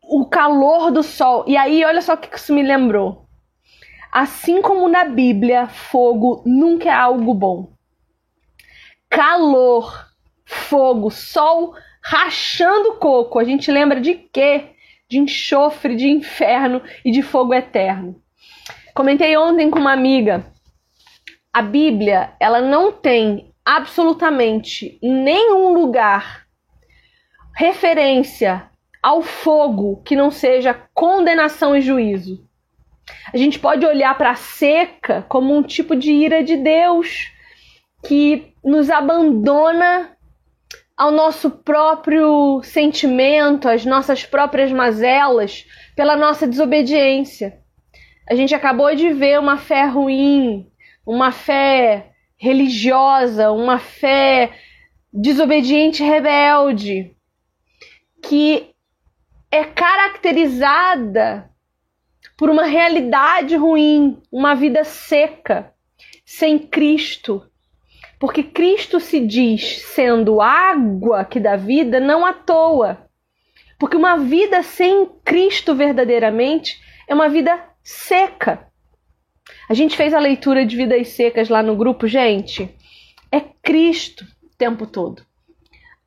[0.02, 3.26] o calor do sol, e aí olha só o que isso me lembrou.
[4.10, 7.80] Assim como na Bíblia, fogo nunca é algo bom
[9.10, 10.06] calor,
[10.44, 13.40] fogo, sol rachando coco.
[13.40, 14.70] A gente lembra de quê?
[15.08, 18.22] De enxofre, de inferno e de fogo eterno.
[18.94, 20.46] Comentei ontem com uma amiga.
[21.52, 26.46] A Bíblia, ela não tem absolutamente nenhum lugar
[27.56, 28.70] referência
[29.02, 32.48] ao fogo que não seja condenação e juízo.
[33.32, 37.32] A gente pode olhar para a seca como um tipo de ira de Deus
[38.06, 40.16] que nos abandona
[40.96, 47.58] ao nosso próprio sentimento, às nossas próprias mazelas, pela nossa desobediência.
[48.28, 50.69] A gente acabou de ver uma fé ruim,
[51.06, 54.52] uma fé religiosa, uma fé
[55.12, 57.14] desobediente rebelde,
[58.22, 58.70] que
[59.50, 61.50] é caracterizada
[62.36, 65.74] por uma realidade ruim, uma vida seca,
[66.24, 67.50] sem Cristo,
[68.18, 73.08] porque Cristo se diz sendo água que dá vida não à toa.
[73.78, 78.69] Porque uma vida sem Cristo verdadeiramente é uma vida seca.
[79.70, 82.76] A gente fez a leitura de vidas secas lá no grupo, gente.
[83.30, 85.24] É Cristo o tempo todo.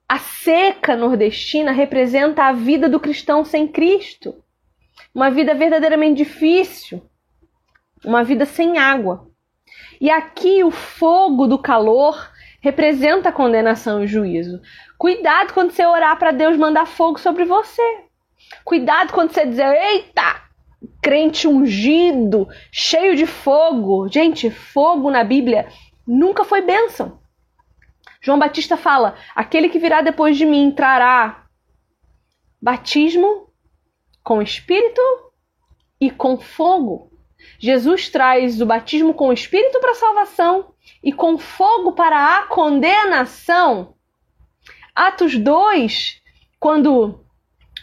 [0.05, 4.35] A seca nordestina representa a vida do cristão sem Cristo.
[5.15, 7.09] Uma vida verdadeiramente difícil.
[8.03, 9.29] Uma vida sem água.
[10.01, 14.59] E aqui o fogo do calor representa a condenação e juízo.
[14.97, 17.81] Cuidado quando você orar para Deus mandar fogo sobre você.
[18.65, 20.51] Cuidado quando você dizer, eita,
[21.01, 24.07] crente ungido, cheio de fogo.
[24.07, 25.67] Gente, fogo na Bíblia
[26.07, 27.19] nunca foi bênção.
[28.21, 31.45] João Batista fala: aquele que virá depois de mim trará
[32.61, 33.49] batismo
[34.23, 35.01] com espírito
[35.99, 37.11] e com fogo.
[37.59, 42.43] Jesus traz o batismo com o Espírito para a salvação e com fogo para a
[42.47, 43.95] condenação.
[44.95, 46.21] Atos 2,
[46.59, 47.23] quando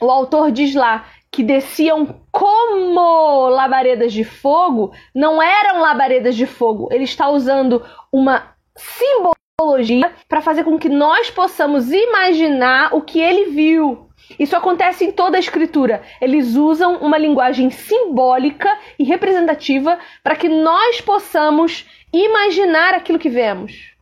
[0.01, 6.89] o autor diz lá que desciam como labaredas de fogo, não eram labaredas de fogo.
[6.91, 13.51] Ele está usando uma simbologia para fazer com que nós possamos imaginar o que ele
[13.51, 14.09] viu.
[14.39, 16.03] Isso acontece em toda a escritura.
[16.21, 23.95] Eles usam uma linguagem simbólica e representativa para que nós possamos imaginar aquilo que vemos,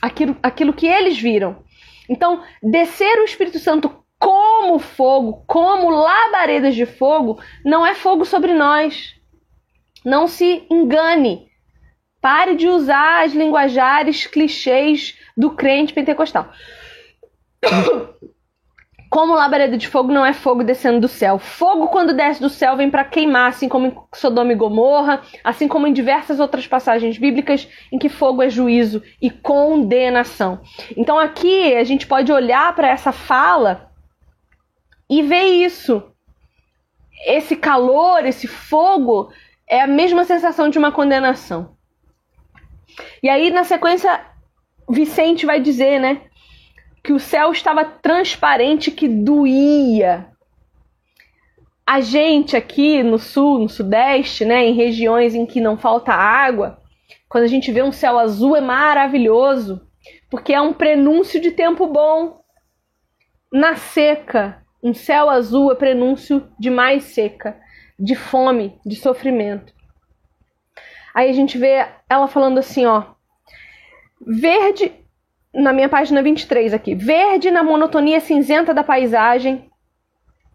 [0.00, 1.62] aquilo, aquilo que eles viram.
[2.08, 8.52] Então, descer o Espírito Santo como fogo, como labaredas de fogo, não é fogo sobre
[8.52, 9.14] nós.
[10.04, 11.48] Não se engane.
[12.20, 16.52] Pare de usar as linguajares clichês do crente pentecostal.
[19.10, 21.36] Como labareda de fogo não é fogo descendo do céu.
[21.36, 25.66] Fogo, quando desce do céu, vem para queimar, assim como em Sodoma e Gomorra, assim
[25.66, 30.60] como em diversas outras passagens bíblicas em que fogo é juízo e condenação.
[30.96, 33.89] Então aqui a gente pode olhar para essa fala
[35.10, 36.02] e ver isso.
[37.26, 39.30] Esse calor, esse fogo,
[39.68, 41.76] é a mesma sensação de uma condenação.
[43.22, 44.24] E aí, na sequência,
[44.88, 46.22] Vicente vai dizer, né?
[47.02, 50.28] que o céu estava transparente, que doía.
[51.86, 56.78] A gente aqui no sul, no sudeste, né, em regiões em que não falta água,
[57.28, 59.80] quando a gente vê um céu azul é maravilhoso,
[60.30, 62.40] porque é um prenúncio de tempo bom.
[63.52, 67.58] Na seca, um céu azul é prenúncio de mais seca,
[67.98, 69.72] de fome, de sofrimento.
[71.14, 73.04] Aí a gente vê ela falando assim, ó:
[74.20, 74.92] Verde
[75.52, 76.94] na minha página 23 aqui.
[76.94, 79.68] Verde na monotonia cinzenta da paisagem.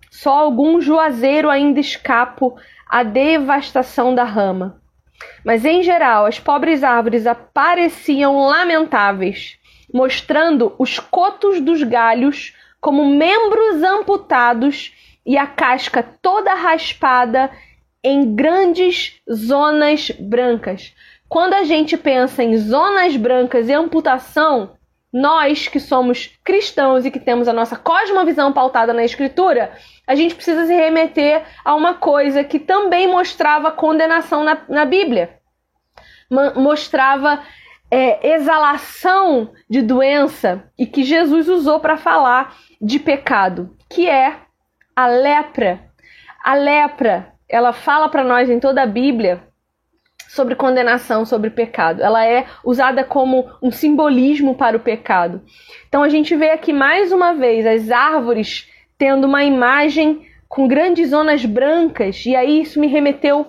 [0.10, 2.56] Só algum juazeiro ainda escapo
[2.90, 4.82] à devastação da rama.
[5.44, 9.58] Mas em geral, as pobres árvores apareciam lamentáveis,
[9.94, 12.55] mostrando os cotos dos galhos
[12.86, 14.94] como membros amputados
[15.26, 17.50] e a casca toda raspada
[18.04, 20.94] em grandes zonas brancas.
[21.28, 24.76] Quando a gente pensa em zonas brancas e amputação,
[25.12, 30.36] nós que somos cristãos e que temos a nossa cosmovisão pautada na Escritura, a gente
[30.36, 35.40] precisa se remeter a uma coisa que também mostrava condenação na, na Bíblia.
[36.56, 37.42] mostrava
[37.90, 44.36] é, exalação de doença e que Jesus usou para falar de pecado, que é
[44.96, 45.80] a lepra.
[46.44, 49.44] A lepra, ela fala para nós em toda a Bíblia
[50.28, 52.02] sobre condenação, sobre pecado.
[52.02, 55.42] Ela é usada como um simbolismo para o pecado.
[55.88, 61.10] Então a gente vê aqui mais uma vez as árvores tendo uma imagem com grandes
[61.10, 63.48] zonas brancas, e aí isso me remeteu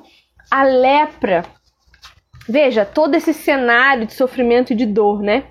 [0.50, 1.44] à lepra.
[2.48, 5.44] Veja, todo esse cenário de sofrimento e de dor, né?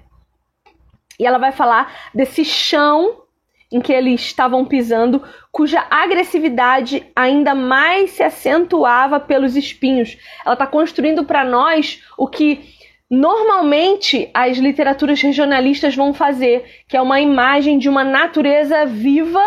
[1.19, 3.23] E ela vai falar desse chão
[3.71, 10.17] em que eles estavam pisando, cuja agressividade ainda mais se acentuava pelos espinhos.
[10.45, 12.61] Ela está construindo para nós o que
[13.09, 19.43] normalmente as literaturas regionalistas vão fazer, que é uma imagem de uma natureza viva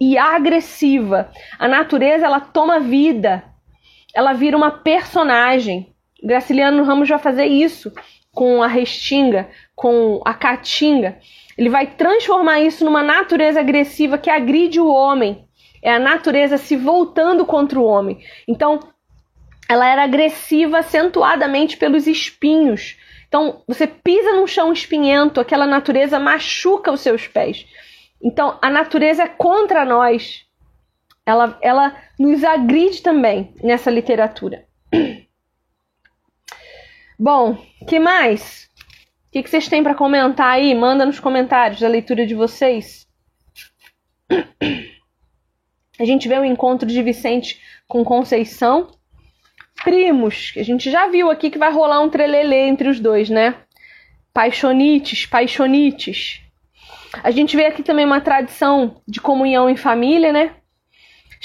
[0.00, 1.30] e agressiva.
[1.58, 3.44] A natureza ela toma vida,
[4.14, 5.93] ela vira uma personagem.
[6.24, 7.92] Graciliano Ramos vai fazer isso
[8.32, 11.18] com a restinga, com a caatinga.
[11.56, 15.46] Ele vai transformar isso numa natureza agressiva que agride o homem.
[15.82, 18.18] É a natureza se voltando contra o homem.
[18.48, 18.80] Então,
[19.68, 22.96] ela era agressiva acentuadamente pelos espinhos.
[23.28, 27.66] Então, você pisa num chão espinhento, aquela natureza machuca os seus pés.
[28.22, 30.46] Então, a natureza é contra nós.
[31.26, 34.64] Ela, ela nos agride também nessa literatura.
[37.24, 37.56] Bom,
[37.88, 38.68] que mais?
[39.32, 40.74] que, que vocês têm para comentar aí?
[40.74, 43.08] Manda nos comentários a leitura de vocês.
[45.98, 47.58] A gente vê o encontro de Vicente
[47.88, 48.90] com Conceição.
[49.82, 53.30] Primos, que a gente já viu aqui que vai rolar um trelelê entre os dois,
[53.30, 53.54] né?
[54.30, 56.42] Paixonites, paixonites.
[57.22, 60.56] A gente vê aqui também uma tradição de comunhão em família, né?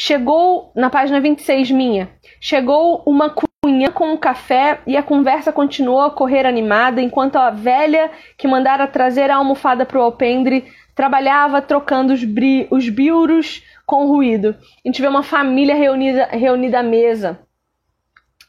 [0.01, 2.09] Chegou, na página 26 minha,
[2.39, 7.49] chegou uma cunha com o café e a conversa continuou a correr animada enquanto a
[7.49, 13.61] velha que mandara trazer a almofada para o alpendre trabalhava trocando os, bri os biuros
[13.85, 14.55] com ruído.
[14.85, 17.37] A gente vê uma família reunida, reunida à mesa.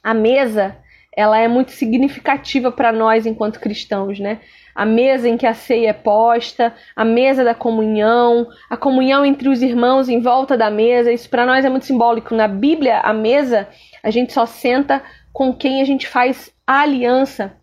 [0.05, 0.77] A mesa,
[1.13, 4.39] ela é muito significativa para nós enquanto cristãos, né?
[4.75, 9.49] A mesa em que a ceia é posta, a mesa da comunhão, a comunhão entre
[9.49, 12.35] os irmãos em volta da mesa, isso para nós é muito simbólico.
[12.35, 13.68] Na Bíblia, a mesa
[14.03, 15.03] a gente só senta
[15.33, 17.57] com quem a gente faz a aliança.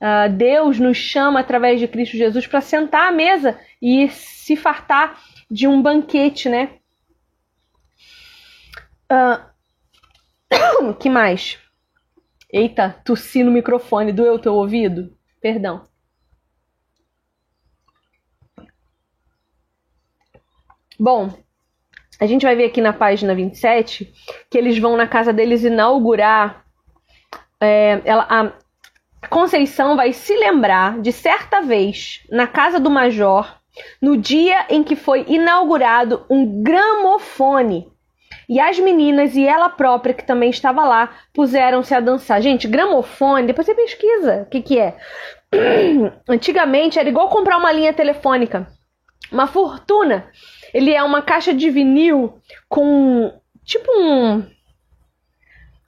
[0.00, 5.18] Uh, Deus nos chama através de Cristo Jesus para sentar à mesa e se fartar
[5.50, 6.70] de um banquete, né?
[9.10, 11.58] Uh, que mais?
[12.52, 15.16] Eita, tossi no microfone, doeu teu ouvido?
[15.40, 15.84] Perdão.
[20.98, 21.30] Bom,
[22.18, 24.12] a gente vai ver aqui na página 27
[24.50, 26.64] que eles vão na casa deles inaugurar.
[27.60, 28.52] É, ela, a
[29.28, 33.56] Conceição vai se lembrar de certa vez na casa do Major,
[34.00, 37.90] no dia em que foi inaugurado um gramofone.
[38.48, 42.40] E as meninas e ela própria, que também estava lá, puseram-se a dançar.
[42.40, 44.96] Gente, gramofone, depois você pesquisa o que, que é.
[46.28, 48.66] Antigamente era igual comprar uma linha telefônica.
[49.30, 50.28] Uma fortuna.
[50.72, 52.38] Ele é uma caixa de vinil
[52.68, 53.32] com
[53.64, 54.44] tipo um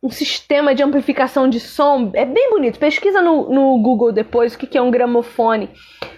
[0.02, 2.10] um sistema de amplificação de som.
[2.14, 2.78] É bem bonito.
[2.78, 5.70] Pesquisa no, no Google depois o que, que é um gramofone.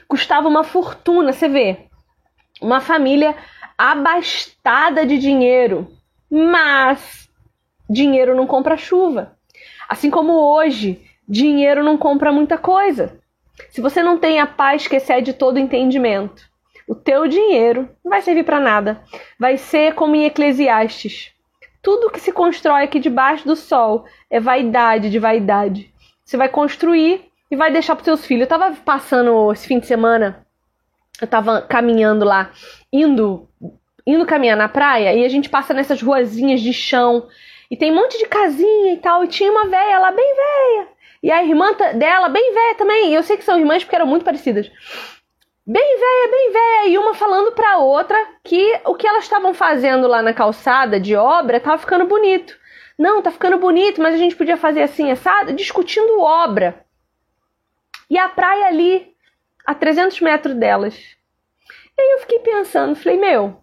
[0.06, 1.86] Custava uma fortuna, você vê.
[2.60, 3.34] Uma família
[3.78, 5.90] abastada de dinheiro.
[6.30, 7.28] Mas
[7.88, 9.36] dinheiro não compra chuva.
[9.88, 13.18] Assim como hoje, dinheiro não compra muita coisa.
[13.70, 16.49] Se você não tem a paz que excede todo entendimento,
[16.90, 19.00] o teu dinheiro não vai servir para nada.
[19.38, 21.32] Vai ser como em Eclesiastes.
[21.80, 25.94] Tudo que se constrói aqui debaixo do sol é vaidade de vaidade.
[26.24, 28.42] Você vai construir e vai deixar para seus filhos.
[28.42, 30.44] Eu tava passando esse fim de semana,
[31.22, 32.50] eu tava caminhando lá,
[32.92, 33.48] indo
[34.04, 37.28] indo caminhar na praia e a gente passa nessas ruazinhas de chão
[37.70, 39.22] e tem um monte de casinha e tal.
[39.22, 40.88] E tinha uma velha lá, bem velha.
[41.22, 43.14] E a irmã dela, bem velha também.
[43.14, 44.68] Eu sei que são irmãs porque eram muito parecidas
[45.70, 50.08] bem velha, bem velha, e uma falando para outra que o que elas estavam fazendo
[50.08, 52.58] lá na calçada de obra tava ficando bonito.
[52.98, 56.84] Não, tá ficando bonito, mas a gente podia fazer assim, assado, discutindo obra.
[58.10, 59.14] E a praia ali,
[59.64, 60.96] a 300 metros delas.
[61.96, 63.62] E aí eu fiquei pensando, falei, meu,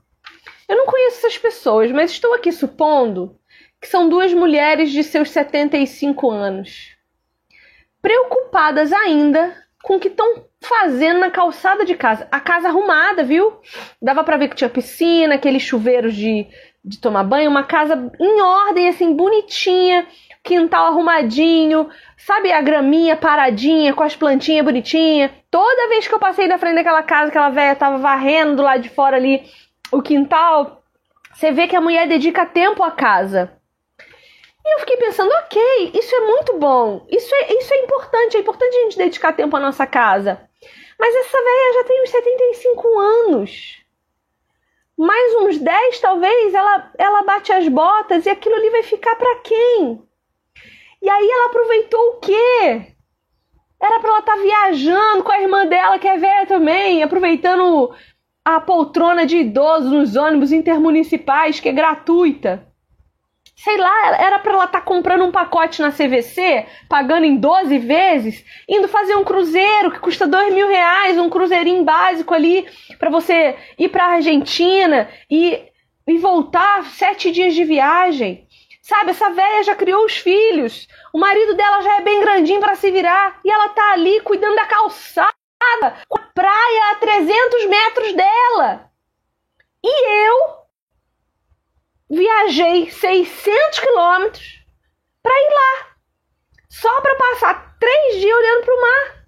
[0.70, 3.38] eu não conheço essas pessoas, mas estou aqui supondo
[3.82, 6.95] que são duas mulheres de seus 75 anos,
[8.01, 12.28] preocupadas ainda com o que estão fazendo na calçada de casa.
[12.30, 13.54] A casa arrumada, viu?
[14.02, 16.46] Dava para ver que tinha piscina, aqueles chuveiros de,
[16.84, 20.06] de tomar banho, uma casa em ordem, assim, bonitinha,
[20.44, 25.32] quintal arrumadinho, sabe a graminha paradinha, com as plantinhas bonitinhas.
[25.50, 28.82] Toda vez que eu passei na frente daquela casa, aquela velha tava varrendo do lado
[28.82, 29.46] de fora ali
[29.90, 30.84] o quintal,
[31.34, 33.57] você vê que a mulher dedica tempo à casa.
[34.68, 38.41] E eu fiquei pensando, ok, isso é muito bom, isso é, isso é importante, é
[38.41, 40.41] importante a gente dedicar tempo à nossa casa.
[40.99, 43.78] Mas essa velha já tem uns 75 anos.
[44.97, 49.36] Mais uns 10, talvez, ela, ela bate as botas e aquilo ali vai ficar para
[49.38, 50.03] quem?
[51.01, 52.93] E aí ela aproveitou o quê?
[53.82, 57.95] Era para ela estar tá viajando com a irmã dela, que é velha também, aproveitando
[58.43, 62.68] a poltrona de idoso nos ônibus intermunicipais, que é gratuita
[63.58, 67.80] sei lá, era para ela estar tá comprando um pacote na CVC, pagando em 12
[67.80, 72.68] vezes, indo fazer um cruzeiro que custa dois mil reais, um cruzeirinho básico ali,
[72.99, 75.60] para você ir para Argentina e,
[76.08, 78.47] e voltar sete dias de viagem.
[78.80, 82.76] Sabe, essa velha já criou os filhos, o marido dela já é bem grandinho para
[82.76, 85.34] se virar e ela tá ali cuidando da calçada,
[86.08, 88.91] com a praia a 300 metros dela.
[89.84, 90.66] E eu
[92.10, 94.66] viajei 600 quilômetros
[95.22, 95.95] para ir lá,
[96.70, 99.28] só para passar três dias olhando para o mar.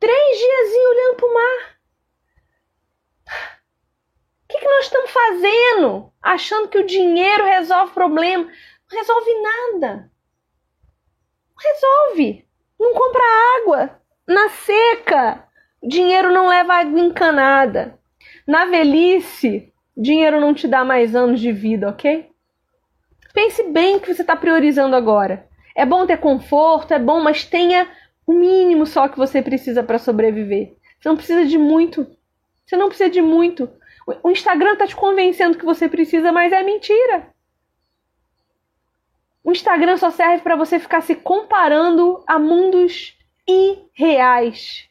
[0.00, 1.78] Três dias olhando para o mar.
[4.44, 6.12] O que, que nós estamos fazendo?
[6.22, 8.44] Achando que o dinheiro resolve o problema.
[8.44, 10.10] Não resolve nada.
[11.50, 12.48] Não resolve.
[12.78, 13.22] Não compra
[13.58, 14.00] água.
[14.26, 15.46] Na seca.
[15.82, 17.98] Dinheiro não leva água encanada.
[18.46, 22.30] Na velhice, Dinheiro não te dá mais anos de vida, ok?
[23.34, 25.48] Pense bem o que você está priorizando agora.
[25.74, 27.90] É bom ter conforto, é bom, mas tenha
[28.24, 30.76] o mínimo só que você precisa para sobreviver.
[31.00, 32.06] Você não precisa de muito.
[32.64, 33.68] Você não precisa de muito.
[34.22, 37.34] O Instagram está te convencendo que você precisa, mas é mentira.
[39.42, 43.18] O Instagram só serve para você ficar se comparando a mundos
[43.48, 44.88] irreais.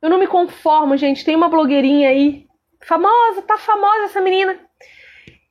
[0.00, 1.24] Eu não me conformo, gente.
[1.24, 2.46] Tem uma blogueirinha aí
[2.86, 4.58] Famosa, tá famosa essa menina.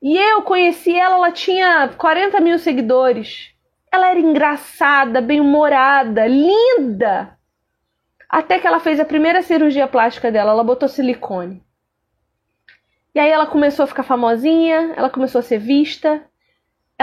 [0.02, 3.54] E eu conheci ela, ela tinha 40 mil seguidores.
[3.92, 7.38] Ela era engraçada, bem-humorada, linda.
[8.30, 11.64] Até que ela fez a primeira cirurgia plástica dela, ela botou silicone.
[13.16, 16.24] E aí ela começou a ficar famosinha, ela começou a ser vista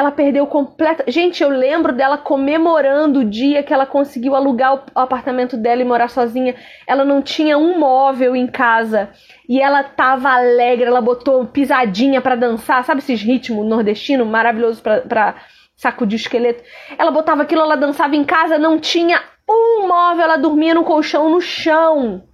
[0.00, 1.04] ela perdeu completa.
[1.06, 5.84] Gente, eu lembro dela comemorando o dia que ela conseguiu alugar o apartamento dela e
[5.84, 6.56] morar sozinha.
[6.86, 9.10] Ela não tinha um móvel em casa
[9.46, 10.86] e ela tava alegre.
[10.86, 15.34] Ela botou pisadinha para dançar, sabe esses ritmos nordestinos maravilhosos para
[15.76, 16.64] sacudir o esqueleto.
[16.96, 21.28] Ela botava aquilo, ela dançava em casa, não tinha um móvel, ela dormia no colchão
[21.30, 22.24] no chão.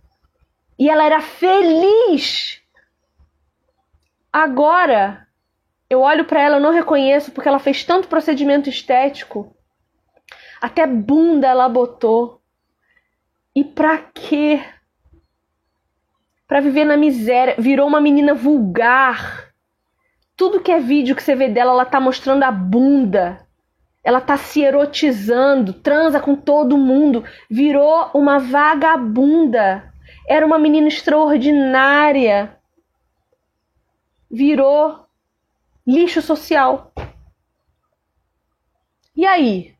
[0.78, 2.60] E ela era feliz.
[4.32, 5.25] Agora,
[5.88, 9.54] eu olho para ela, eu não reconheço porque ela fez tanto procedimento estético.
[10.60, 12.40] Até bunda ela botou.
[13.54, 14.62] E pra quê?
[16.48, 17.54] Pra viver na miséria.
[17.58, 19.52] Virou uma menina vulgar.
[20.36, 23.46] Tudo que é vídeo que você vê dela, ela tá mostrando a bunda.
[24.02, 27.24] Ela tá se erotizando, transa com todo mundo.
[27.48, 29.92] Virou uma vagabunda.
[30.28, 32.56] Era uma menina extraordinária.
[34.30, 35.05] Virou
[35.86, 36.92] lixo social.
[39.14, 39.74] E aí?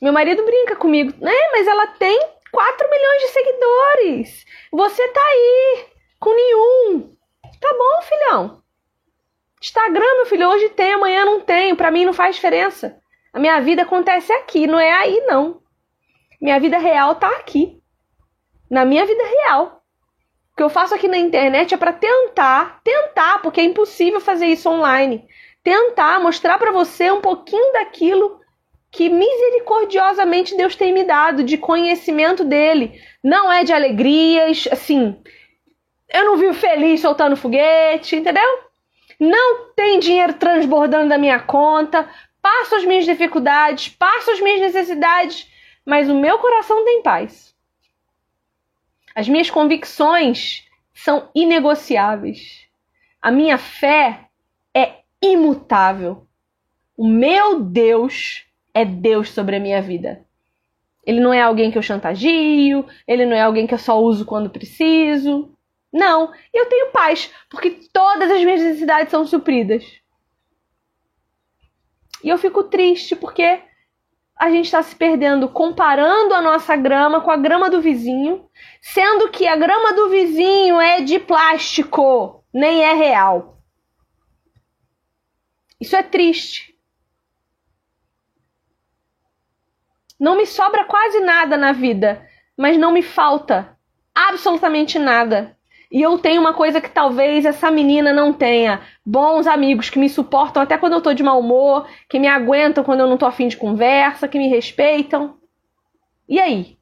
[0.00, 1.32] Meu marido brinca comigo, né?
[1.52, 2.18] Mas ela tem
[2.52, 4.46] 4 milhões de seguidores.
[4.70, 5.86] Você tá aí
[6.20, 7.16] com nenhum.
[7.60, 8.62] Tá bom, filhão.
[9.60, 11.74] Instagram, meu filho, hoje tem, amanhã não tem.
[11.74, 13.00] Para mim não faz diferença.
[13.32, 15.62] A minha vida acontece aqui, não é aí não.
[16.40, 17.82] Minha vida real tá aqui.
[18.70, 19.83] Na minha vida real.
[20.54, 24.46] O que eu faço aqui na internet é para tentar, tentar, porque é impossível fazer
[24.46, 25.26] isso online.
[25.64, 28.40] Tentar mostrar para você um pouquinho daquilo
[28.88, 32.92] que misericordiosamente Deus tem me dado de conhecimento dele.
[33.20, 35.20] Não é de alegrias, assim.
[36.08, 38.60] Eu não vivo feliz soltando foguete, entendeu?
[39.18, 42.08] Não tem dinheiro transbordando da minha conta.
[42.40, 45.50] Passo as minhas dificuldades, passo as minhas necessidades,
[45.84, 47.53] mas o meu coração tem paz.
[49.14, 52.66] As minhas convicções são inegociáveis.
[53.22, 54.28] A minha fé
[54.74, 56.26] é imutável.
[56.96, 60.24] O meu Deus é Deus sobre a minha vida.
[61.06, 64.24] Ele não é alguém que eu chantagio, ele não é alguém que eu só uso
[64.24, 65.54] quando preciso.
[65.92, 69.84] Não, eu tenho paz, porque todas as minhas necessidades são supridas.
[72.22, 73.60] E eu fico triste porque
[74.44, 78.46] a gente está se perdendo comparando a nossa grama com a grama do vizinho,
[78.82, 83.58] sendo que a grama do vizinho é de plástico, nem é real.
[85.80, 86.78] Isso é triste.
[90.20, 93.78] Não me sobra quase nada na vida, mas não me falta
[94.14, 95.56] absolutamente nada.
[95.94, 100.08] E eu tenho uma coisa que talvez essa menina não tenha: bons amigos que me
[100.08, 103.24] suportam até quando eu tô de mau humor, que me aguentam quando eu não tô
[103.24, 105.38] afim de conversa, que me respeitam.
[106.28, 106.76] E aí?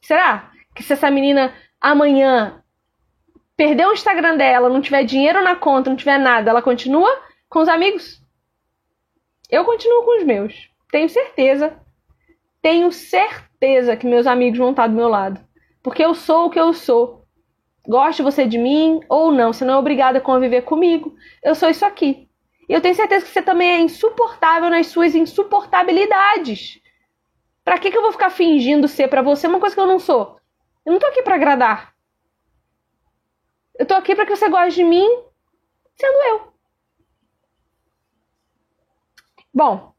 [0.00, 2.62] Será que se essa menina amanhã
[3.56, 7.10] perder o Instagram dela, não tiver dinheiro na conta, não tiver nada, ela continua
[7.48, 8.22] com os amigos?
[9.50, 10.70] Eu continuo com os meus.
[10.92, 11.76] Tenho certeza.
[12.62, 15.44] Tenho certeza que meus amigos vão estar do meu lado.
[15.82, 17.26] Porque eu sou o que eu sou.
[17.86, 21.16] Goste você de mim ou não, você não é obrigada a conviver comigo.
[21.42, 22.28] Eu sou isso aqui.
[22.68, 26.80] E eu tenho certeza que você também é insuportável nas suas insuportabilidades.
[27.64, 29.98] Pra que, que eu vou ficar fingindo ser para você uma coisa que eu não
[29.98, 30.40] sou?
[30.86, 31.92] Eu não tô aqui para agradar.
[33.78, 35.08] Eu tô aqui para que você goste de mim
[35.94, 36.52] sendo eu.
[39.52, 39.92] Bom,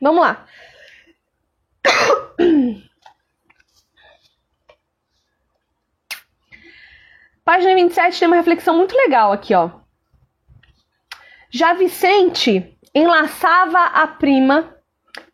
[0.00, 0.46] vamos lá.
[7.48, 9.70] Página 27 tem uma reflexão muito legal aqui, ó.
[11.50, 14.76] Já Vicente enlaçava a prima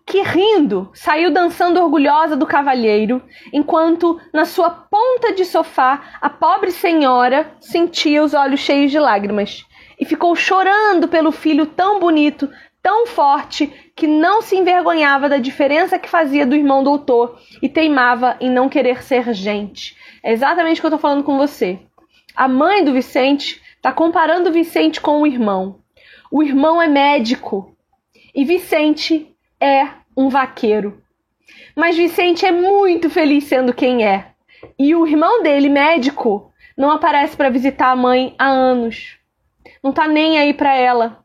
[0.06, 3.20] que, rindo, saiu dançando orgulhosa do cavalheiro,
[3.52, 9.66] enquanto, na sua ponta de sofá, a pobre senhora sentia os olhos cheios de lágrimas
[9.98, 12.48] e ficou chorando pelo filho tão bonito,
[12.80, 18.36] tão forte, que não se envergonhava da diferença que fazia do irmão doutor e teimava
[18.40, 19.96] em não querer ser gente.
[20.22, 21.80] É exatamente o que eu tô falando com você.
[22.36, 25.78] A mãe do Vicente está comparando o Vicente com o irmão.
[26.32, 27.76] O irmão é médico
[28.34, 31.00] e Vicente é um vaqueiro.
[31.76, 34.32] Mas Vicente é muito feliz sendo quem é.
[34.76, 39.16] E o irmão dele, médico, não aparece para visitar a mãe há anos.
[39.80, 41.24] Não tá nem aí para ela.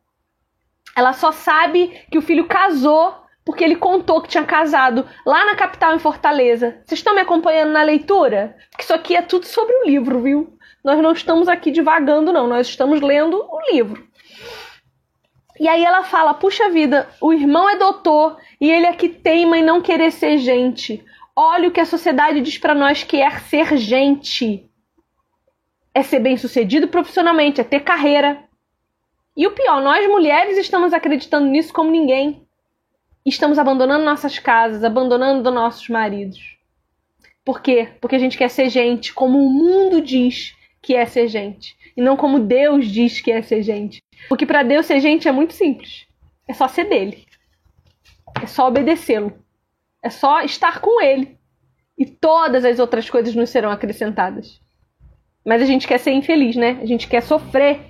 [0.96, 5.56] Ela só sabe que o filho casou porque ele contou que tinha casado lá na
[5.56, 6.84] capital em Fortaleza.
[6.86, 8.56] Vocês estão me acompanhando na leitura?
[8.70, 10.59] Porque isso aqui é tudo sobre o livro, viu?
[10.90, 12.48] Nós não estamos aqui divagando, não.
[12.48, 14.08] Nós estamos lendo o livro.
[15.60, 19.56] E aí ela fala: puxa vida, o irmão é doutor e ele é que teima
[19.56, 21.06] em não querer ser gente.
[21.36, 24.68] Olha o que a sociedade diz para nós que é ser gente.
[25.94, 28.44] É ser bem sucedido profissionalmente, é ter carreira.
[29.38, 32.48] E o pior, nós mulheres estamos acreditando nisso como ninguém.
[33.24, 36.58] Estamos abandonando nossas casas, abandonando nossos maridos.
[37.46, 37.90] Por quê?
[38.02, 41.76] Porque a gente quer ser gente, como o mundo diz que é ser gente.
[41.96, 44.02] E não como Deus diz que é ser gente.
[44.28, 46.06] Porque para Deus ser gente é muito simples.
[46.48, 47.26] É só ser dele.
[48.42, 49.34] É só obedecê-lo.
[50.02, 51.38] É só estar com ele.
[51.98, 54.62] E todas as outras coisas nos serão acrescentadas.
[55.46, 56.80] Mas a gente quer ser infeliz, né?
[56.82, 57.82] A gente quer sofrer.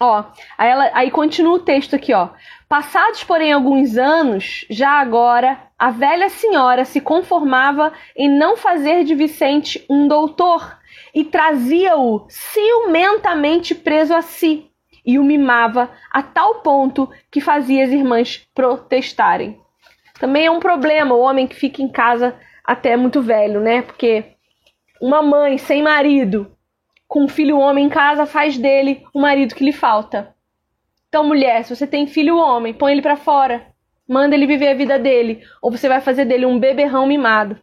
[0.00, 0.24] Ó,
[0.58, 2.30] aí, ela, aí continua o texto aqui, ó.
[2.74, 9.14] Passados, porém, alguns anos, já agora, a velha senhora se conformava em não fazer de
[9.14, 10.76] Vicente um doutor
[11.14, 14.68] e trazia-o ciumentamente preso a si,
[15.06, 19.60] e o mimava a tal ponto que fazia as irmãs protestarem.
[20.18, 23.82] Também é um problema o homem que fica em casa até muito velho, né?
[23.82, 24.32] Porque
[25.00, 26.50] uma mãe sem marido,
[27.06, 30.33] com um filho homem em casa, faz dele o marido que lhe falta.
[31.14, 33.68] Então, mulher, se você tem filho homem, põe ele para fora.
[34.08, 35.44] Manda ele viver a vida dele.
[35.62, 37.56] Ou você vai fazer dele um beberrão mimado.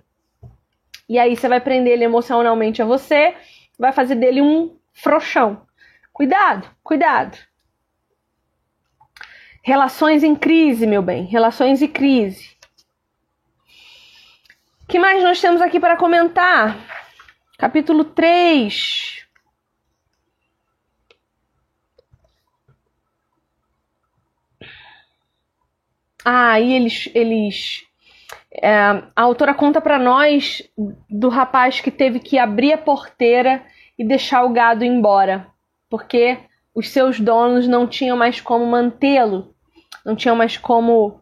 [1.09, 3.35] E aí você vai prender ele emocionalmente a você,
[3.77, 5.63] vai fazer dele um frouxão.
[6.13, 7.37] Cuidado, cuidado.
[9.61, 11.25] Relações em crise, meu bem.
[11.25, 12.55] Relações em crise.
[14.83, 16.77] O que mais nós temos aqui para comentar?
[17.57, 19.20] Capítulo 3.
[26.23, 27.83] Ah, aí eles, eles
[28.53, 28.69] é,
[29.15, 30.61] a autora conta para nós
[31.09, 33.63] do rapaz que teve que abrir a porteira
[33.97, 35.47] e deixar o gado embora,
[35.89, 36.37] porque
[36.73, 39.53] os seus donos não tinham mais como mantê-lo,
[40.05, 41.21] não tinham mais como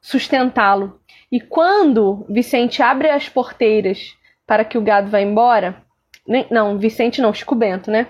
[0.00, 1.00] sustentá-lo.
[1.30, 4.16] E quando Vicente abre as porteiras
[4.46, 5.82] para que o gado vá embora,
[6.26, 8.08] nem, não, Vicente não, Chico Bento, né?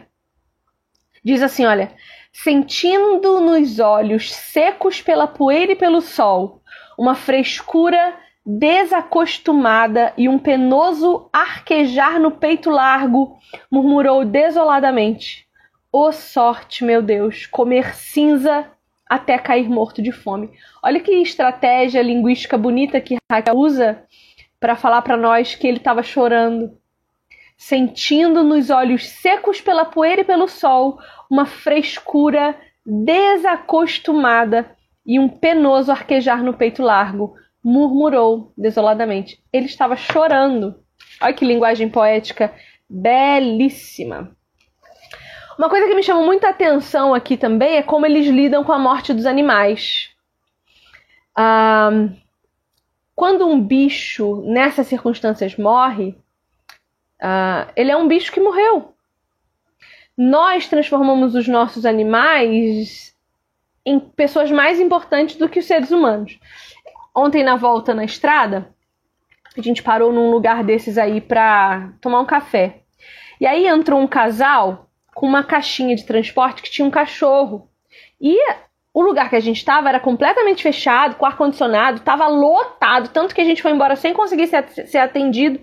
[1.24, 1.90] Diz assim, olha,
[2.34, 6.60] sentindo nos olhos secos pela poeira e pelo sol,
[6.98, 8.14] uma frescura
[8.44, 13.38] desacostumada e um penoso arquejar no peito largo,
[13.70, 15.46] murmurou desoladamente:
[15.92, 18.68] Ô oh, sorte, meu Deus, comer cinza
[19.08, 20.50] até cair morto de fome.
[20.82, 24.04] Olha que estratégia linguística bonita que Raquel usa
[24.58, 26.76] para falar para nós que ele estava chorando.
[27.56, 30.98] Sentindo nos olhos secos pela poeira e pelo sol
[31.34, 32.56] uma frescura
[32.86, 34.70] desacostumada
[35.04, 39.42] e um penoso arquejar no peito largo, murmurou desoladamente.
[39.52, 40.76] Ele estava chorando.
[41.20, 42.54] Olha que linguagem poética
[42.88, 44.34] belíssima.
[45.58, 48.78] Uma coisa que me chama muita atenção aqui também é como eles lidam com a
[48.78, 50.10] morte dos animais.
[53.14, 56.16] Quando um bicho nessas circunstâncias morre,
[57.20, 58.93] ah, ele é um bicho que morreu.
[60.16, 63.14] Nós transformamos os nossos animais
[63.84, 66.38] em pessoas mais importantes do que os seres humanos.
[67.14, 68.72] Ontem na volta na estrada,
[69.56, 72.80] a gente parou num lugar desses aí pra tomar um café.
[73.40, 77.68] E aí entrou um casal com uma caixinha de transporte que tinha um cachorro.
[78.20, 78.36] E
[78.92, 83.40] o lugar que a gente estava era completamente fechado, com ar-condicionado, estava lotado, tanto que
[83.40, 85.60] a gente foi embora sem conseguir ser atendido.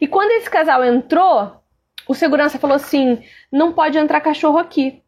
[0.00, 1.61] E quando esse casal entrou,
[2.08, 5.02] o segurança falou assim: não pode entrar cachorro aqui.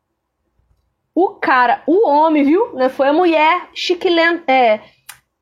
[1.14, 2.74] O cara, o homem, viu?
[2.74, 4.80] Não foi a mulher chiquilenta, é,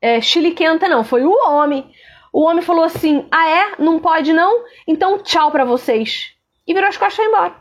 [0.01, 1.91] é, chiliquenta, não, foi o homem.
[2.31, 3.75] O homem falou assim: Ah, é?
[3.79, 4.65] Não pode não?
[4.87, 6.33] Então tchau para vocês.
[6.65, 7.55] E virou as costas e foi embora.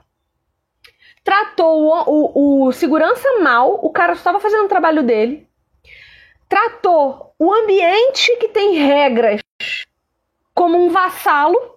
[1.25, 5.47] Tratou o, o, o segurança mal, o cara estava fazendo o trabalho dele.
[6.49, 9.41] Tratou o ambiente que tem regras
[10.55, 11.72] como um vassalo.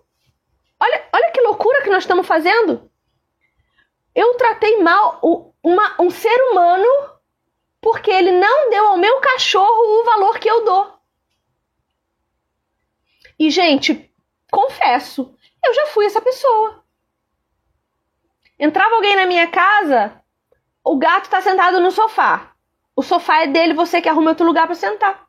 [0.85, 2.91] Olha, olha que loucura que nós estamos fazendo.
[4.13, 6.85] Eu tratei mal o, uma, um ser humano
[7.81, 10.95] porque ele não deu ao meu cachorro o valor que eu dou.
[13.37, 14.11] E, gente,
[14.51, 16.83] confesso, eu já fui essa pessoa.
[18.57, 20.21] Entrava alguém na minha casa,
[20.83, 22.55] o gato tá sentado no sofá.
[22.95, 25.27] O sofá é dele, você que arruma outro lugar para sentar.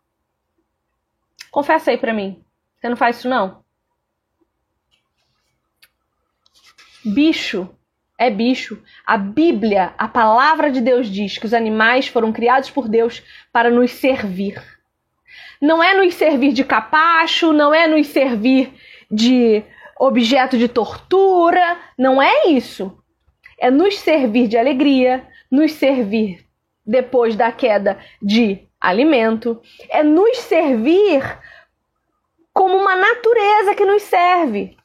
[1.50, 2.44] Confessa aí pra mim.
[2.76, 3.65] Você não faz isso, não?
[7.06, 7.68] Bicho
[8.18, 8.82] é bicho.
[9.06, 13.70] A Bíblia, a palavra de Deus diz que os animais foram criados por Deus para
[13.70, 14.62] nos servir.
[15.60, 18.72] Não é nos servir de capacho, não é nos servir
[19.10, 19.62] de
[19.98, 22.98] objeto de tortura, não é isso.
[23.58, 26.44] É nos servir de alegria, nos servir
[26.84, 31.22] depois da queda de alimento, é nos servir
[32.52, 34.75] como uma natureza que nos serve.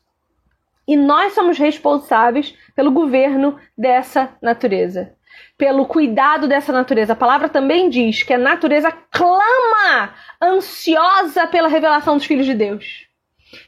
[0.88, 5.16] E nós somos responsáveis pelo governo dessa natureza,
[5.58, 7.14] pelo cuidado dessa natureza.
[7.14, 13.08] A palavra também diz que a natureza clama, ansiosa pela revelação dos filhos de Deus.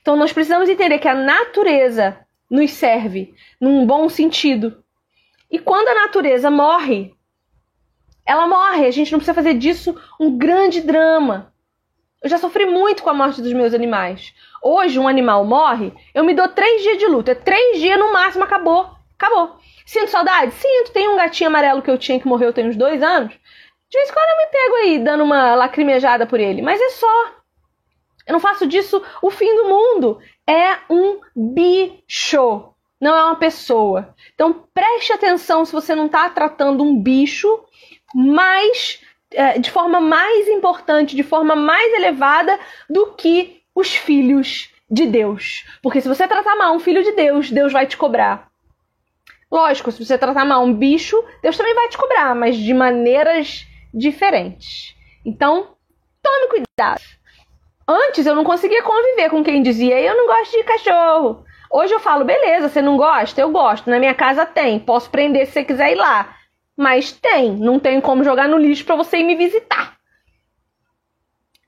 [0.02, 2.18] Então nós precisamos entender que a natureza
[2.50, 4.84] nos serve num bom sentido.
[5.50, 7.14] E quando a natureza morre,
[8.26, 8.86] ela morre.
[8.86, 11.53] A gente não precisa fazer disso um grande drama.
[12.24, 14.34] Eu já sofri muito com a morte dos meus animais.
[14.62, 17.30] Hoje, um animal morre, eu me dou três dias de luto.
[17.30, 18.90] É três dias no máximo, acabou.
[19.20, 19.58] Acabou.
[19.86, 20.54] Sinto saudade?
[20.54, 20.94] Sinto.
[20.94, 23.34] Tem um gatinho amarelo que eu tinha que morreu tem uns dois anos.
[23.34, 26.62] De vez em quando eu me pego aí dando uma lacrimejada por ele.
[26.62, 27.26] Mas é só.
[28.26, 30.18] Eu não faço disso o fim do mundo.
[30.48, 32.74] É um bicho.
[33.02, 34.16] não é uma pessoa.
[34.34, 37.66] Então preste atenção se você não está tratando um bicho
[38.16, 39.13] mais é,
[39.60, 42.60] de forma mais importante, de forma mais elevada
[42.90, 45.66] do que os filhos de Deus.
[45.82, 48.48] Porque se você tratar mal um filho de Deus, Deus vai te cobrar.
[49.52, 53.66] Lógico, se você tratar mal um bicho, Deus também vai te cobrar, mas de maneiras
[53.94, 54.96] diferentes.
[55.26, 55.76] Então,
[56.22, 57.02] tome cuidado.
[57.88, 61.44] Antes eu não conseguia conviver com quem dizia eu não gosto de cachorro.
[61.70, 63.42] Hoje eu falo, beleza, você não gosta?
[63.42, 63.90] Eu gosto.
[63.90, 64.80] Na minha casa tem.
[64.80, 66.36] Posso prender se você quiser ir lá.
[66.76, 67.52] Mas tem.
[67.52, 69.98] Não tem como jogar no lixo para você ir me visitar.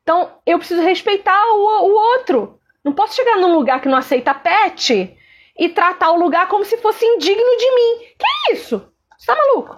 [0.01, 2.60] Então, eu preciso respeitar o, o outro.
[2.84, 5.18] Não posso chegar num lugar que não aceita pet
[5.58, 8.06] e tratar o lugar como se fosse indigno de mim.
[8.18, 8.88] Que isso?
[9.18, 9.78] Você tá maluco?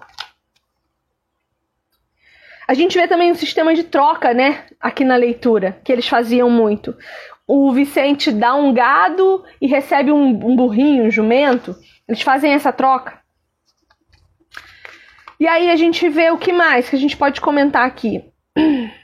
[2.68, 4.66] A gente vê também um sistema de troca, né?
[4.78, 6.94] Aqui na leitura, que eles faziam muito.
[7.48, 11.74] O Vicente dá um gado e recebe um, um burrinho, um jumento.
[12.06, 13.22] Eles fazem essa troca.
[15.40, 18.24] E aí a gente vê o que mais que a gente pode comentar aqui.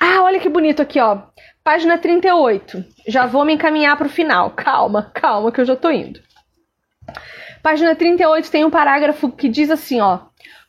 [0.00, 1.22] Ah, olha que bonito aqui, ó.
[1.64, 2.84] Página 38.
[3.08, 4.50] Já vou me encaminhar para o final.
[4.54, 6.20] Calma, calma, que eu já tô indo.
[7.64, 10.20] Página 38 tem um parágrafo que diz assim, ó.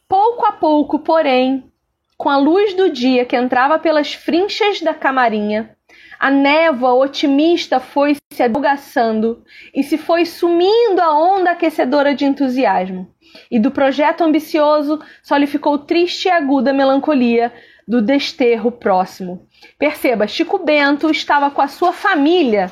[0.07, 1.71] Pouco a pouco, porém,
[2.17, 5.77] com a luz do dia que entrava pelas frinchas da camarinha,
[6.19, 9.43] a névoa otimista foi se adelgaçando
[9.73, 13.13] e se foi sumindo a onda aquecedora de entusiasmo.
[13.49, 17.53] E do projeto ambicioso só lhe ficou triste e aguda melancolia
[17.87, 19.47] do desterro próximo.
[19.77, 22.71] Perceba, Chico Bento estava com a sua família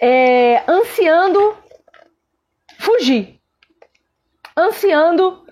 [0.00, 1.56] é, ansiando
[2.78, 3.40] fugir,
[4.56, 5.44] ansiando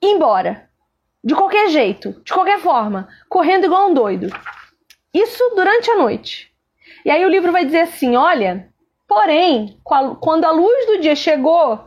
[0.00, 0.66] ir embora.
[1.24, 4.28] De qualquer jeito, de qualquer forma, correndo igual um doido.
[5.12, 6.52] Isso durante a noite.
[7.04, 8.68] E aí o livro vai dizer assim: olha,
[9.08, 9.80] porém,
[10.20, 11.85] quando a luz do dia chegou,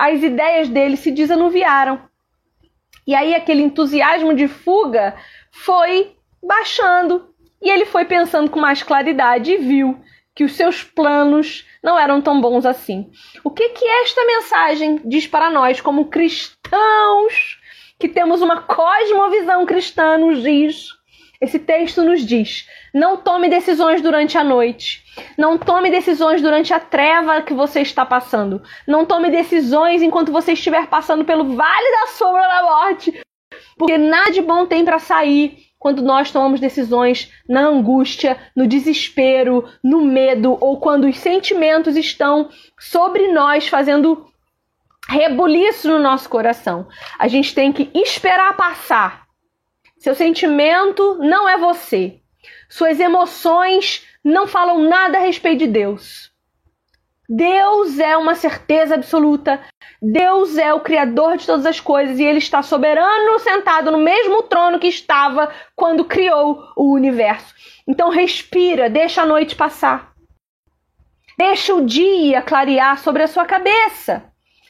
[0.00, 2.00] as ideias dele se desanuviaram.
[3.06, 5.14] E aí aquele entusiasmo de fuga
[5.50, 7.28] foi baixando
[7.60, 10.00] e ele foi pensando com mais claridade e viu
[10.34, 13.10] que os seus planos não eram tão bons assim.
[13.44, 17.60] O que que esta mensagem diz para nós como cristãos
[17.98, 20.88] que temos uma cosmovisão cristã nos diz.
[21.38, 25.04] Esse texto nos diz: não tome decisões durante a noite.
[25.38, 28.62] Não tome decisões durante a treva que você está passando.
[28.86, 33.20] Não tome decisões enquanto você estiver passando pelo vale da sombra da morte.
[33.76, 39.64] Porque nada de bom tem para sair quando nós tomamos decisões na angústia, no desespero,
[39.82, 44.26] no medo ou quando os sentimentos estão sobre nós fazendo
[45.08, 46.86] rebuliço no nosso coração.
[47.18, 49.26] A gente tem que esperar passar.
[49.98, 52.19] Seu sentimento não é você.
[52.70, 56.30] Suas emoções não falam nada a respeito de Deus.
[57.28, 59.60] Deus é uma certeza absoluta.
[60.00, 64.44] Deus é o criador de todas as coisas e ele está soberano, sentado no mesmo
[64.44, 67.52] trono que estava quando criou o universo.
[67.88, 70.12] Então respira, deixa a noite passar.
[71.36, 74.24] Deixa o dia clarear sobre a sua cabeça.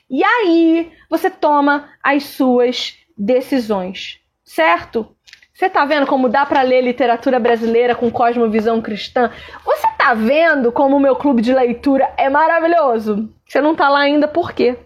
[0.09, 5.15] E aí você toma as suas decisões, certo?
[5.61, 9.31] Você tá vendo como dá para ler literatura brasileira com cosmovisão cristã?
[9.63, 13.31] Você tá vendo como o meu clube de leitura é maravilhoso?
[13.47, 14.79] Você não tá lá ainda por quê?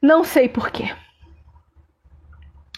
[0.00, 0.94] Não sei por quê.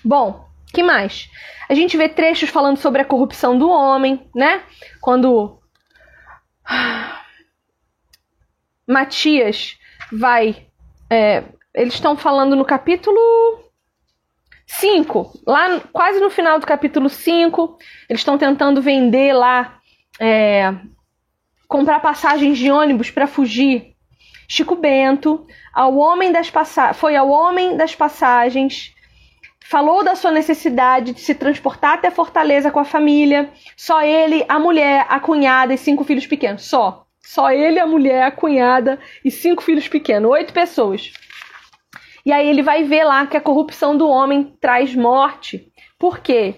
[0.05, 1.30] Bom, que mais?
[1.68, 4.64] A gente vê trechos falando sobre a corrupção do homem, né?
[5.01, 5.61] Quando
[8.84, 9.78] Matias
[10.11, 10.66] vai
[11.09, 13.62] é, eles estão falando no capítulo
[14.79, 17.77] 5, lá quase no final do capítulo 5,
[18.09, 19.79] eles estão tentando vender lá,
[20.18, 20.75] é,
[21.68, 23.93] comprar passagens de ônibus para fugir.
[24.49, 28.95] Chico Bento, ao homem das passa foi ao homem das passagens,
[29.64, 34.59] falou da sua necessidade de se transportar até Fortaleza com a família, só ele, a
[34.59, 37.07] mulher, a cunhada e cinco filhos pequenos, só.
[37.20, 41.12] Só ele, a mulher, a cunhada e cinco filhos pequenos, oito pessoas.
[42.25, 45.73] E aí ele vai ver lá que a corrupção do homem traz morte.
[45.99, 46.57] Por quê?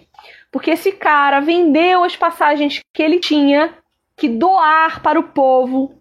[0.50, 3.76] Porque esse cara vendeu as passagens que ele tinha
[4.16, 6.00] que doar para o povo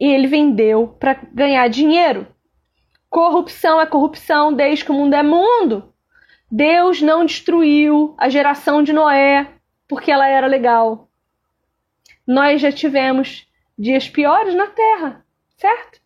[0.00, 2.26] e ele vendeu para ganhar dinheiro.
[3.10, 5.92] Corrupção é corrupção desde que o mundo é mundo.
[6.50, 9.52] Deus não destruiu a geração de Noé
[9.88, 11.08] porque ela era legal.
[12.26, 13.46] Nós já tivemos
[13.78, 15.24] dias piores na Terra,
[15.56, 16.00] certo?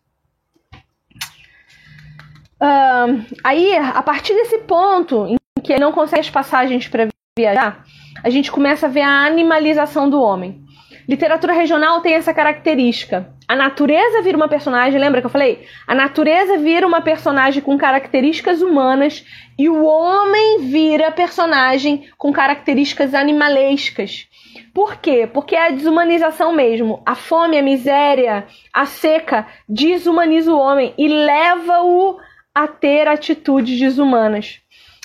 [2.61, 7.07] Uh, aí, a partir desse ponto em que ele não consegue as passagens para
[7.37, 7.83] viajar,
[8.23, 10.61] a gente começa a ver a animalização do homem.
[11.07, 15.65] Literatura regional tem essa característica, A natureza vira uma personagem, lembra que eu falei?
[15.85, 19.25] A natureza vira uma personagem com características humanas
[19.59, 24.25] e o homem vira personagem com características animalescas.
[24.73, 25.27] Por quê?
[25.27, 27.01] Porque é a desumanização mesmo.
[27.05, 32.19] A fome, a miséria, a seca desumaniza o homem e leva-o
[32.53, 34.59] a ter atitudes desumanas.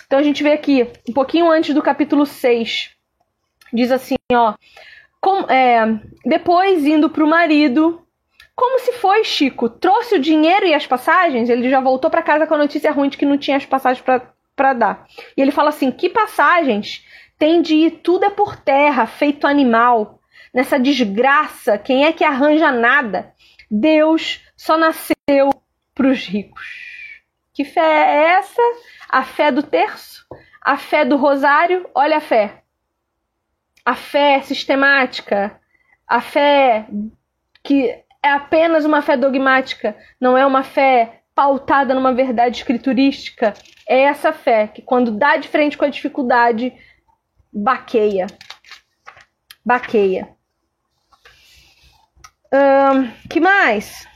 [0.07, 2.91] Então a gente vê aqui, um pouquinho antes do capítulo 6,
[3.73, 4.55] diz assim, ó.
[5.21, 8.07] Com, é, depois indo para o marido,
[8.55, 9.69] como se foi, Chico?
[9.69, 11.51] Trouxe o dinheiro e as passagens?
[11.51, 14.05] Ele já voltou para casa com a notícia ruim de que não tinha as passagens
[14.55, 15.07] para dar.
[15.37, 17.05] E ele fala assim: que passagens?
[17.39, 20.21] Tem de ir tudo é por terra, feito animal.
[20.55, 23.35] Nessa desgraça, quem é que arranja nada?
[23.71, 25.51] Deus só nasceu
[25.95, 26.86] para os ricos.
[27.57, 28.61] Que fé é essa?
[29.09, 30.27] A fé do terço?
[30.61, 31.89] A fé do rosário?
[31.95, 32.63] Olha a fé.
[33.83, 35.59] A fé sistemática,
[36.07, 36.87] a fé
[37.65, 37.89] que
[38.23, 43.55] é apenas uma fé dogmática, não é uma fé pautada numa verdade escriturística.
[43.89, 46.75] É essa fé que, quando dá de frente com a dificuldade,
[47.51, 48.27] baqueia.
[49.65, 50.29] Baqueia.
[52.53, 54.07] Um, que mais?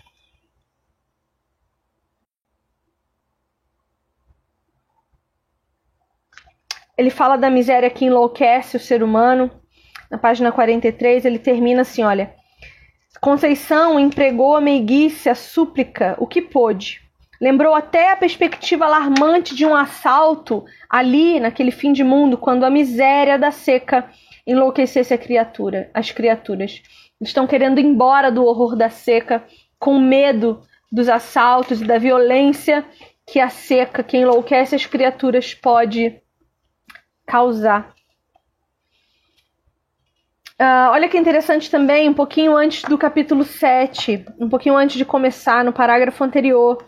[7.00, 9.50] Ele fala da miséria que enlouquece o ser humano.
[10.10, 12.34] Na página 43, ele termina assim: olha.
[13.22, 17.00] Conceição empregou a meiguice, a súplica, o que pôde.
[17.40, 22.70] Lembrou até a perspectiva alarmante de um assalto ali, naquele fim de mundo, quando a
[22.70, 24.10] miséria da seca
[24.46, 26.82] enlouquecesse a criatura, as criaturas.
[27.18, 29.42] Estão querendo ir embora do horror da seca,
[29.78, 30.60] com medo
[30.92, 32.84] dos assaltos e da violência
[33.26, 36.20] que a seca, que enlouquece as criaturas, pode
[37.30, 37.94] causar.
[40.60, 45.04] Uh, olha que interessante também, um pouquinho antes do capítulo 7, um pouquinho antes de
[45.04, 46.84] começar, no parágrafo anterior,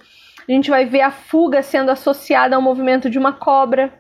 [0.47, 3.95] a gente vai ver a fuga sendo associada ao movimento de uma cobra.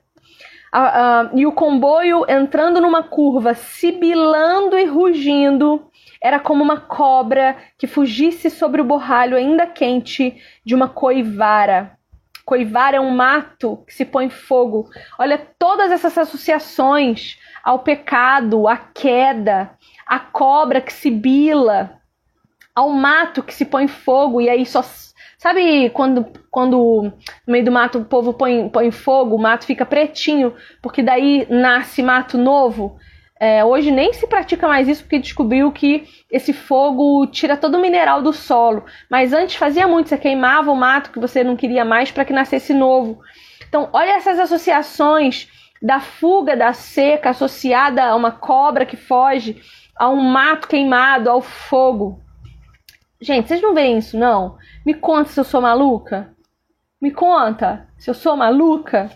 [0.74, 5.88] Uh, uh, e o comboio entrando numa curva, sibilando e rugindo,
[6.20, 11.96] era como uma cobra que fugisse sobre o borralho ainda quente de uma coivara.
[12.44, 14.88] Coivara é um mato que se põe fogo.
[15.18, 19.70] Olha todas essas associações ao pecado, à queda,
[20.06, 21.98] à cobra que sibila,
[22.74, 24.82] ao mato que se põe fogo e aí só
[25.42, 27.12] Sabe quando, quando
[27.44, 31.48] no meio do mato o povo põe, põe fogo, o mato fica pretinho, porque daí
[31.50, 32.96] nasce mato novo?
[33.44, 37.80] É, hoje nem se pratica mais isso porque descobriu que esse fogo tira todo o
[37.80, 38.84] mineral do solo.
[39.10, 42.32] Mas antes fazia muito, você queimava o mato que você não queria mais para que
[42.32, 43.20] nascesse novo.
[43.66, 45.48] Então, olha essas associações
[45.82, 49.60] da fuga da seca associada a uma cobra que foge,
[49.96, 52.22] a um mato queimado, ao fogo.
[53.20, 54.56] Gente, vocês não veem isso, não?
[54.86, 56.32] Me conta se eu sou maluca.
[57.00, 59.10] Me conta se eu sou maluca.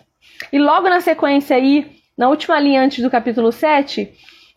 [0.52, 4.12] E logo na sequência aí, na última linha antes do capítulo 7,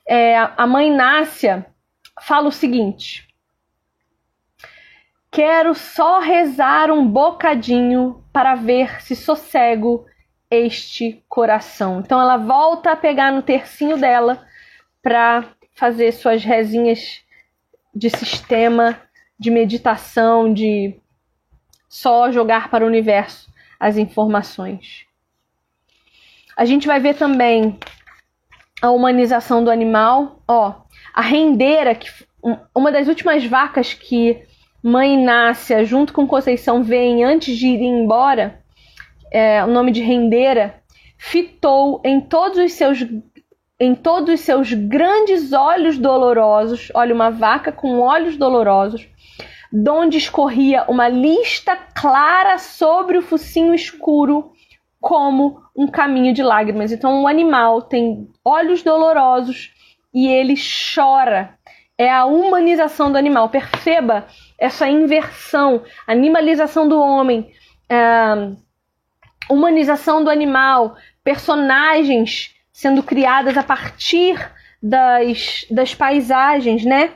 [0.07, 1.65] é, a mãe Nácia
[2.21, 3.27] fala o seguinte:
[5.31, 10.05] Quero só rezar um bocadinho para ver se sossego
[10.49, 11.99] este coração.
[11.99, 14.43] Então ela volta a pegar no tercinho dela
[15.01, 15.45] para
[15.75, 17.23] fazer suas rezinhas
[17.93, 18.99] de sistema,
[19.37, 20.99] de meditação, de
[21.87, 23.49] só jogar para o universo
[23.79, 25.08] as informações.
[26.59, 27.79] A gente vai ver também
[28.81, 30.41] a humanização do animal.
[30.45, 30.73] Ó,
[31.13, 32.11] a rendeira, que
[32.75, 34.43] uma das últimas vacas que
[34.83, 38.59] mãe Inácia, junto com Conceição, vem antes de ir embora,
[39.31, 40.83] é, o nome de rendeira,
[41.17, 43.07] fitou em todos os seus
[43.79, 49.07] em todos os seus grandes olhos dolorosos, olha uma vaca com olhos dolorosos,
[49.71, 54.51] donde escorria uma lista clara sobre o focinho escuro,
[54.99, 56.91] como um caminho de lágrimas.
[56.91, 59.73] Então, o animal tem olhos dolorosos
[60.13, 60.55] e ele
[60.93, 61.57] chora.
[61.97, 63.49] É a humanização do animal.
[63.49, 64.27] Perceba
[64.57, 67.51] essa inversão, animalização do homem,
[69.49, 74.37] humanização do animal, personagens sendo criadas a partir
[74.81, 77.11] das, das paisagens, né?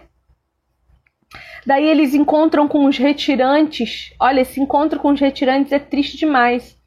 [1.66, 4.14] Daí eles encontram com os retirantes.
[4.20, 6.78] Olha, esse encontro com os retirantes é triste demais.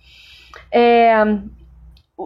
[0.72, 1.14] É,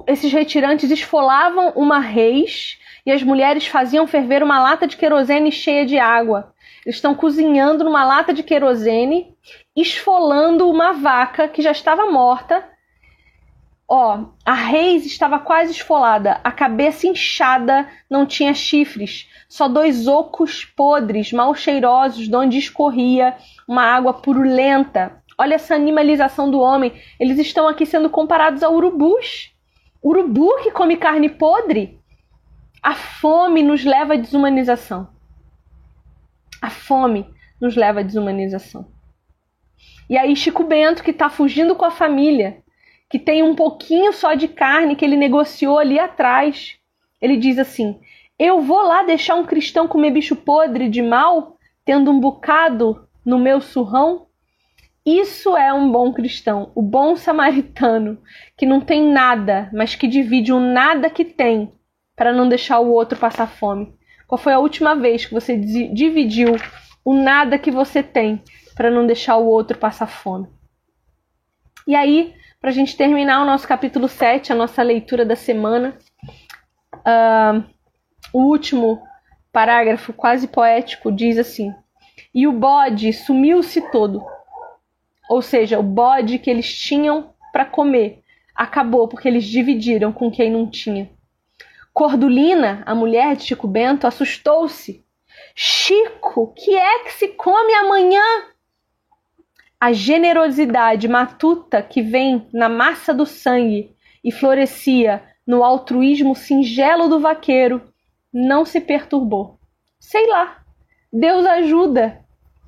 [0.07, 5.85] esses retirantes esfolavam uma reis e as mulheres faziam ferver uma lata de querosene cheia
[5.85, 6.53] de água.
[6.85, 9.35] Eles estão cozinhando numa lata de querosene,
[9.77, 12.65] esfolando uma vaca que já estava morta
[13.93, 20.65] Ó, a reis estava quase esfolada, a cabeça inchada, não tinha chifres, só dois ocos
[20.65, 23.35] podres, mal cheirosos, de onde escorria
[23.67, 25.20] uma água purulenta.
[25.41, 26.93] Olha essa animalização do homem.
[27.19, 29.51] Eles estão aqui sendo comparados a urubus.
[30.05, 31.99] Urubu que come carne podre.
[32.83, 35.09] A fome nos leva à desumanização.
[36.61, 37.27] A fome
[37.59, 38.93] nos leva à desumanização.
[40.11, 42.63] E aí, Chico Bento, que está fugindo com a família,
[43.09, 46.77] que tem um pouquinho só de carne que ele negociou ali atrás.
[47.19, 47.99] Ele diz assim:
[48.39, 53.39] Eu vou lá deixar um cristão comer bicho podre de mal, tendo um bocado no
[53.39, 54.29] meu surrão?
[55.05, 58.21] Isso é um bom cristão, o bom samaritano,
[58.57, 61.73] que não tem nada, mas que divide o nada que tem
[62.15, 63.95] para não deixar o outro passar fome.
[64.29, 66.55] Qual foi a última vez que você dividiu
[67.05, 68.43] o nada que você tem
[68.75, 70.49] para não deixar o outro passar fome?
[71.87, 75.97] E aí, para a gente terminar o nosso capítulo 7, a nossa leitura da semana.
[76.95, 77.65] Uh,
[78.35, 79.03] o último
[79.51, 81.73] parágrafo, quase poético, diz assim:
[82.35, 84.23] E o bode sumiu-se todo.
[85.31, 88.21] Ou seja, o bode que eles tinham para comer
[88.53, 91.09] acabou porque eles dividiram com quem não tinha.
[91.95, 95.05] Cordulina, a mulher de Chico Bento, assustou-se.
[95.55, 98.25] Chico, que é que se come amanhã?
[99.79, 107.21] A generosidade matuta que vem na massa do sangue e florescia no altruísmo singelo do
[107.21, 107.81] vaqueiro
[108.35, 109.61] não se perturbou.
[110.01, 110.65] Sei lá,
[111.13, 112.19] Deus ajuda.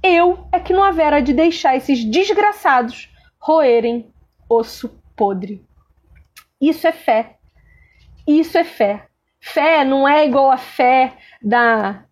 [0.03, 4.13] Eu é que não havera de deixar esses desgraçados roerem
[4.49, 5.65] osso podre.
[6.61, 7.37] Isso é fé.
[8.27, 9.07] Isso é fé.
[9.41, 12.05] Fé não é igual a fé da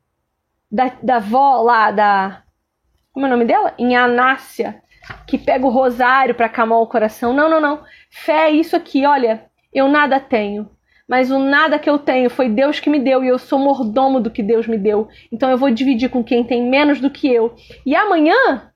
[0.70, 2.43] da, da avó lá, da.
[3.12, 3.74] Como é o nome dela?
[3.76, 4.82] Em Anácia,
[5.26, 7.32] que pega o rosário para acalmar o coração.
[7.32, 7.82] Não, não, não.
[8.11, 10.70] Fé é isso aqui, olha, eu nada tenho.
[11.11, 14.20] Mas o nada que eu tenho foi Deus que me deu e eu sou mordomo
[14.20, 15.08] do que Deus me deu.
[15.32, 17.52] Então eu vou dividir com quem tem menos do que eu.
[17.84, 18.70] E amanhã,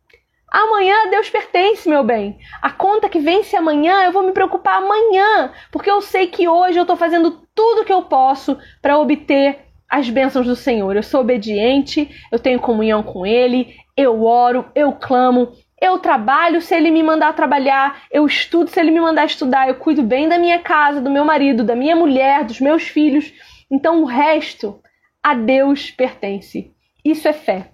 [0.50, 2.36] amanhã Deus pertence, meu bem.
[2.60, 6.76] A conta que vence amanhã, eu vou me preocupar amanhã, porque eu sei que hoje
[6.76, 9.58] eu estou fazendo tudo que eu posso para obter
[9.88, 10.96] as bênçãos do Senhor.
[10.96, 15.52] Eu sou obediente, eu tenho comunhão com Ele, eu oro, eu clamo,
[15.84, 19.74] eu trabalho se ele me mandar trabalhar, eu estudo se ele me mandar estudar, eu
[19.74, 23.30] cuido bem da minha casa, do meu marido, da minha mulher, dos meus filhos.
[23.70, 24.80] Então o resto
[25.22, 26.72] a Deus pertence.
[27.04, 27.70] Isso é fé.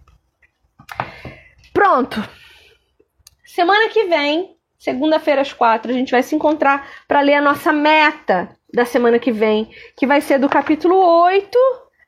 [1.72, 2.20] Pronto.
[3.44, 7.72] Semana que vem, segunda-feira às quatro, a gente vai se encontrar para ler a nossa
[7.72, 11.56] meta da semana que vem, que vai ser do capítulo 8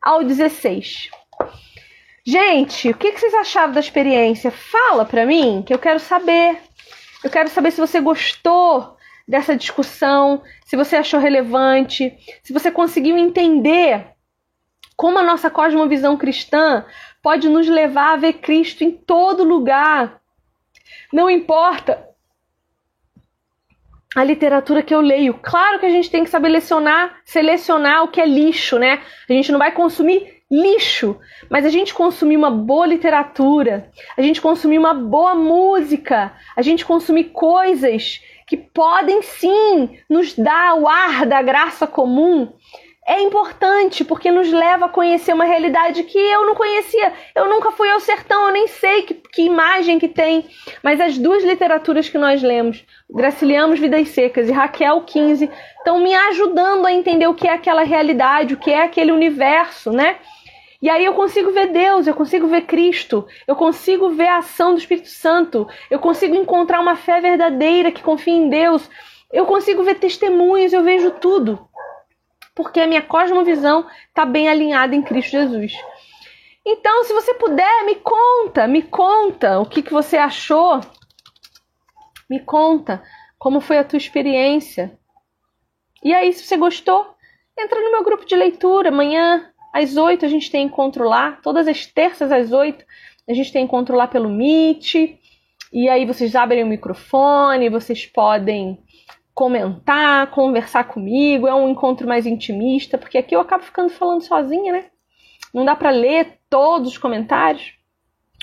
[0.01, 1.11] ao 16.
[2.25, 4.51] Gente, o que vocês acharam da experiência?
[4.51, 6.57] Fala pra mim, que eu quero saber.
[7.23, 8.97] Eu quero saber se você gostou
[9.27, 14.07] dessa discussão, se você achou relevante, se você conseguiu entender
[14.97, 16.85] como a nossa cosmovisão cristã
[17.21, 20.21] pode nos levar a ver Cristo em todo lugar.
[21.13, 22.09] Não importa
[24.15, 25.35] a literatura que eu leio.
[25.43, 29.03] Claro que a gente tem que saber selecionar, selecionar o que é lixo, né?
[29.29, 34.39] A gente não vai consumir lixo, mas a gente consumir uma boa literatura, a gente
[34.39, 41.25] consumir uma boa música, a gente consumir coisas que podem sim nos dar o ar
[41.25, 42.53] da graça comum,
[43.07, 47.13] é importante porque nos leva a conhecer uma realidade que eu não conhecia.
[47.35, 50.47] Eu nunca fui ao sertão, eu nem sei que, que imagem que tem.
[50.83, 56.15] Mas as duas literaturas que nós lemos, Graciliamos Vidas Secas e Raquel 15, estão me
[56.15, 60.19] ajudando a entender o que é aquela realidade, o que é aquele universo, né?
[60.83, 64.75] E aí eu consigo ver Deus, eu consigo ver Cristo, eu consigo ver a ação
[64.75, 68.91] do Espírito Santo, eu consigo encontrar uma fé verdadeira que confia em Deus,
[69.33, 71.69] eu consigo ver testemunhos, eu vejo tudo.
[72.53, 75.73] Porque a minha cosmovisão está bem alinhada em Cristo Jesus.
[76.67, 80.81] Então, se você puder, me conta, me conta o que, que você achou.
[82.29, 83.03] Me conta
[83.39, 84.99] como foi a tua experiência.
[86.03, 87.15] E aí, se você gostou,
[87.59, 91.67] entra no meu grupo de leitura amanhã, às 8 a gente tem encontro lá, todas
[91.67, 92.85] as terças às 8
[93.29, 94.95] a gente tem encontro lá pelo Meet.
[95.73, 98.79] E aí vocês abrem o microfone, vocês podem
[99.35, 101.47] comentar, conversar comigo.
[101.47, 104.87] É um encontro mais intimista, porque aqui eu acabo ficando falando sozinha, né?
[105.55, 107.75] Não dá para ler todos os comentários.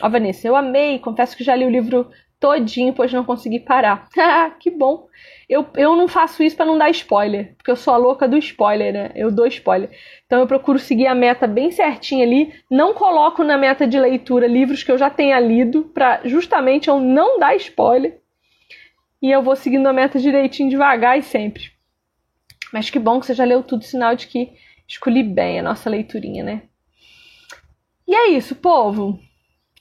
[0.02, 2.10] Ó, Vanessa, eu amei, confesso que já li o livro
[2.40, 4.08] todinho, pois não consegui parar.
[4.60, 5.08] Que bom.
[5.48, 8.38] Eu, eu não faço isso para não dar spoiler, porque eu sou a louca do
[8.38, 9.12] spoiler, né?
[9.16, 9.90] Eu dou spoiler.
[10.30, 14.46] Então eu procuro seguir a meta bem certinha ali, não coloco na meta de leitura
[14.46, 18.22] livros que eu já tenha lido, para justamente eu não dar spoiler.
[19.20, 21.72] E eu vou seguindo a meta direitinho, devagar e sempre.
[22.72, 24.54] Mas que bom que você já leu tudo, sinal de que
[24.88, 26.62] escolhi bem a nossa leiturinha, né?
[28.08, 29.20] E é isso, povo.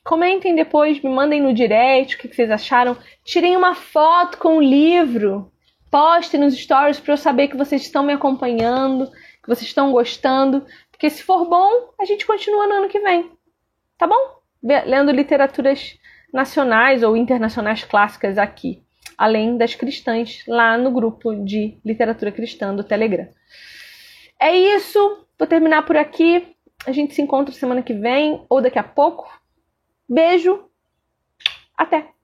[0.02, 2.96] Comentem depois, me mandem no direct o que vocês acharam.
[3.22, 5.52] Tirem uma foto com o livro.
[5.90, 9.10] Postem nos stories para eu saber que vocês estão me acompanhando,
[9.48, 10.66] que vocês estão gostando.
[10.90, 13.32] Porque se for bom, a gente continua no ano que vem.
[13.96, 14.40] Tá bom?
[14.62, 15.98] Lendo literaturas
[16.32, 18.82] nacionais ou internacionais clássicas aqui,
[19.16, 23.28] além das cristãs lá no grupo de literatura cristã do Telegram.
[24.38, 25.26] É isso.
[25.38, 26.54] Vou terminar por aqui.
[26.86, 29.28] A gente se encontra semana que vem ou daqui a pouco.
[30.08, 30.68] Beijo.
[31.76, 32.17] Até.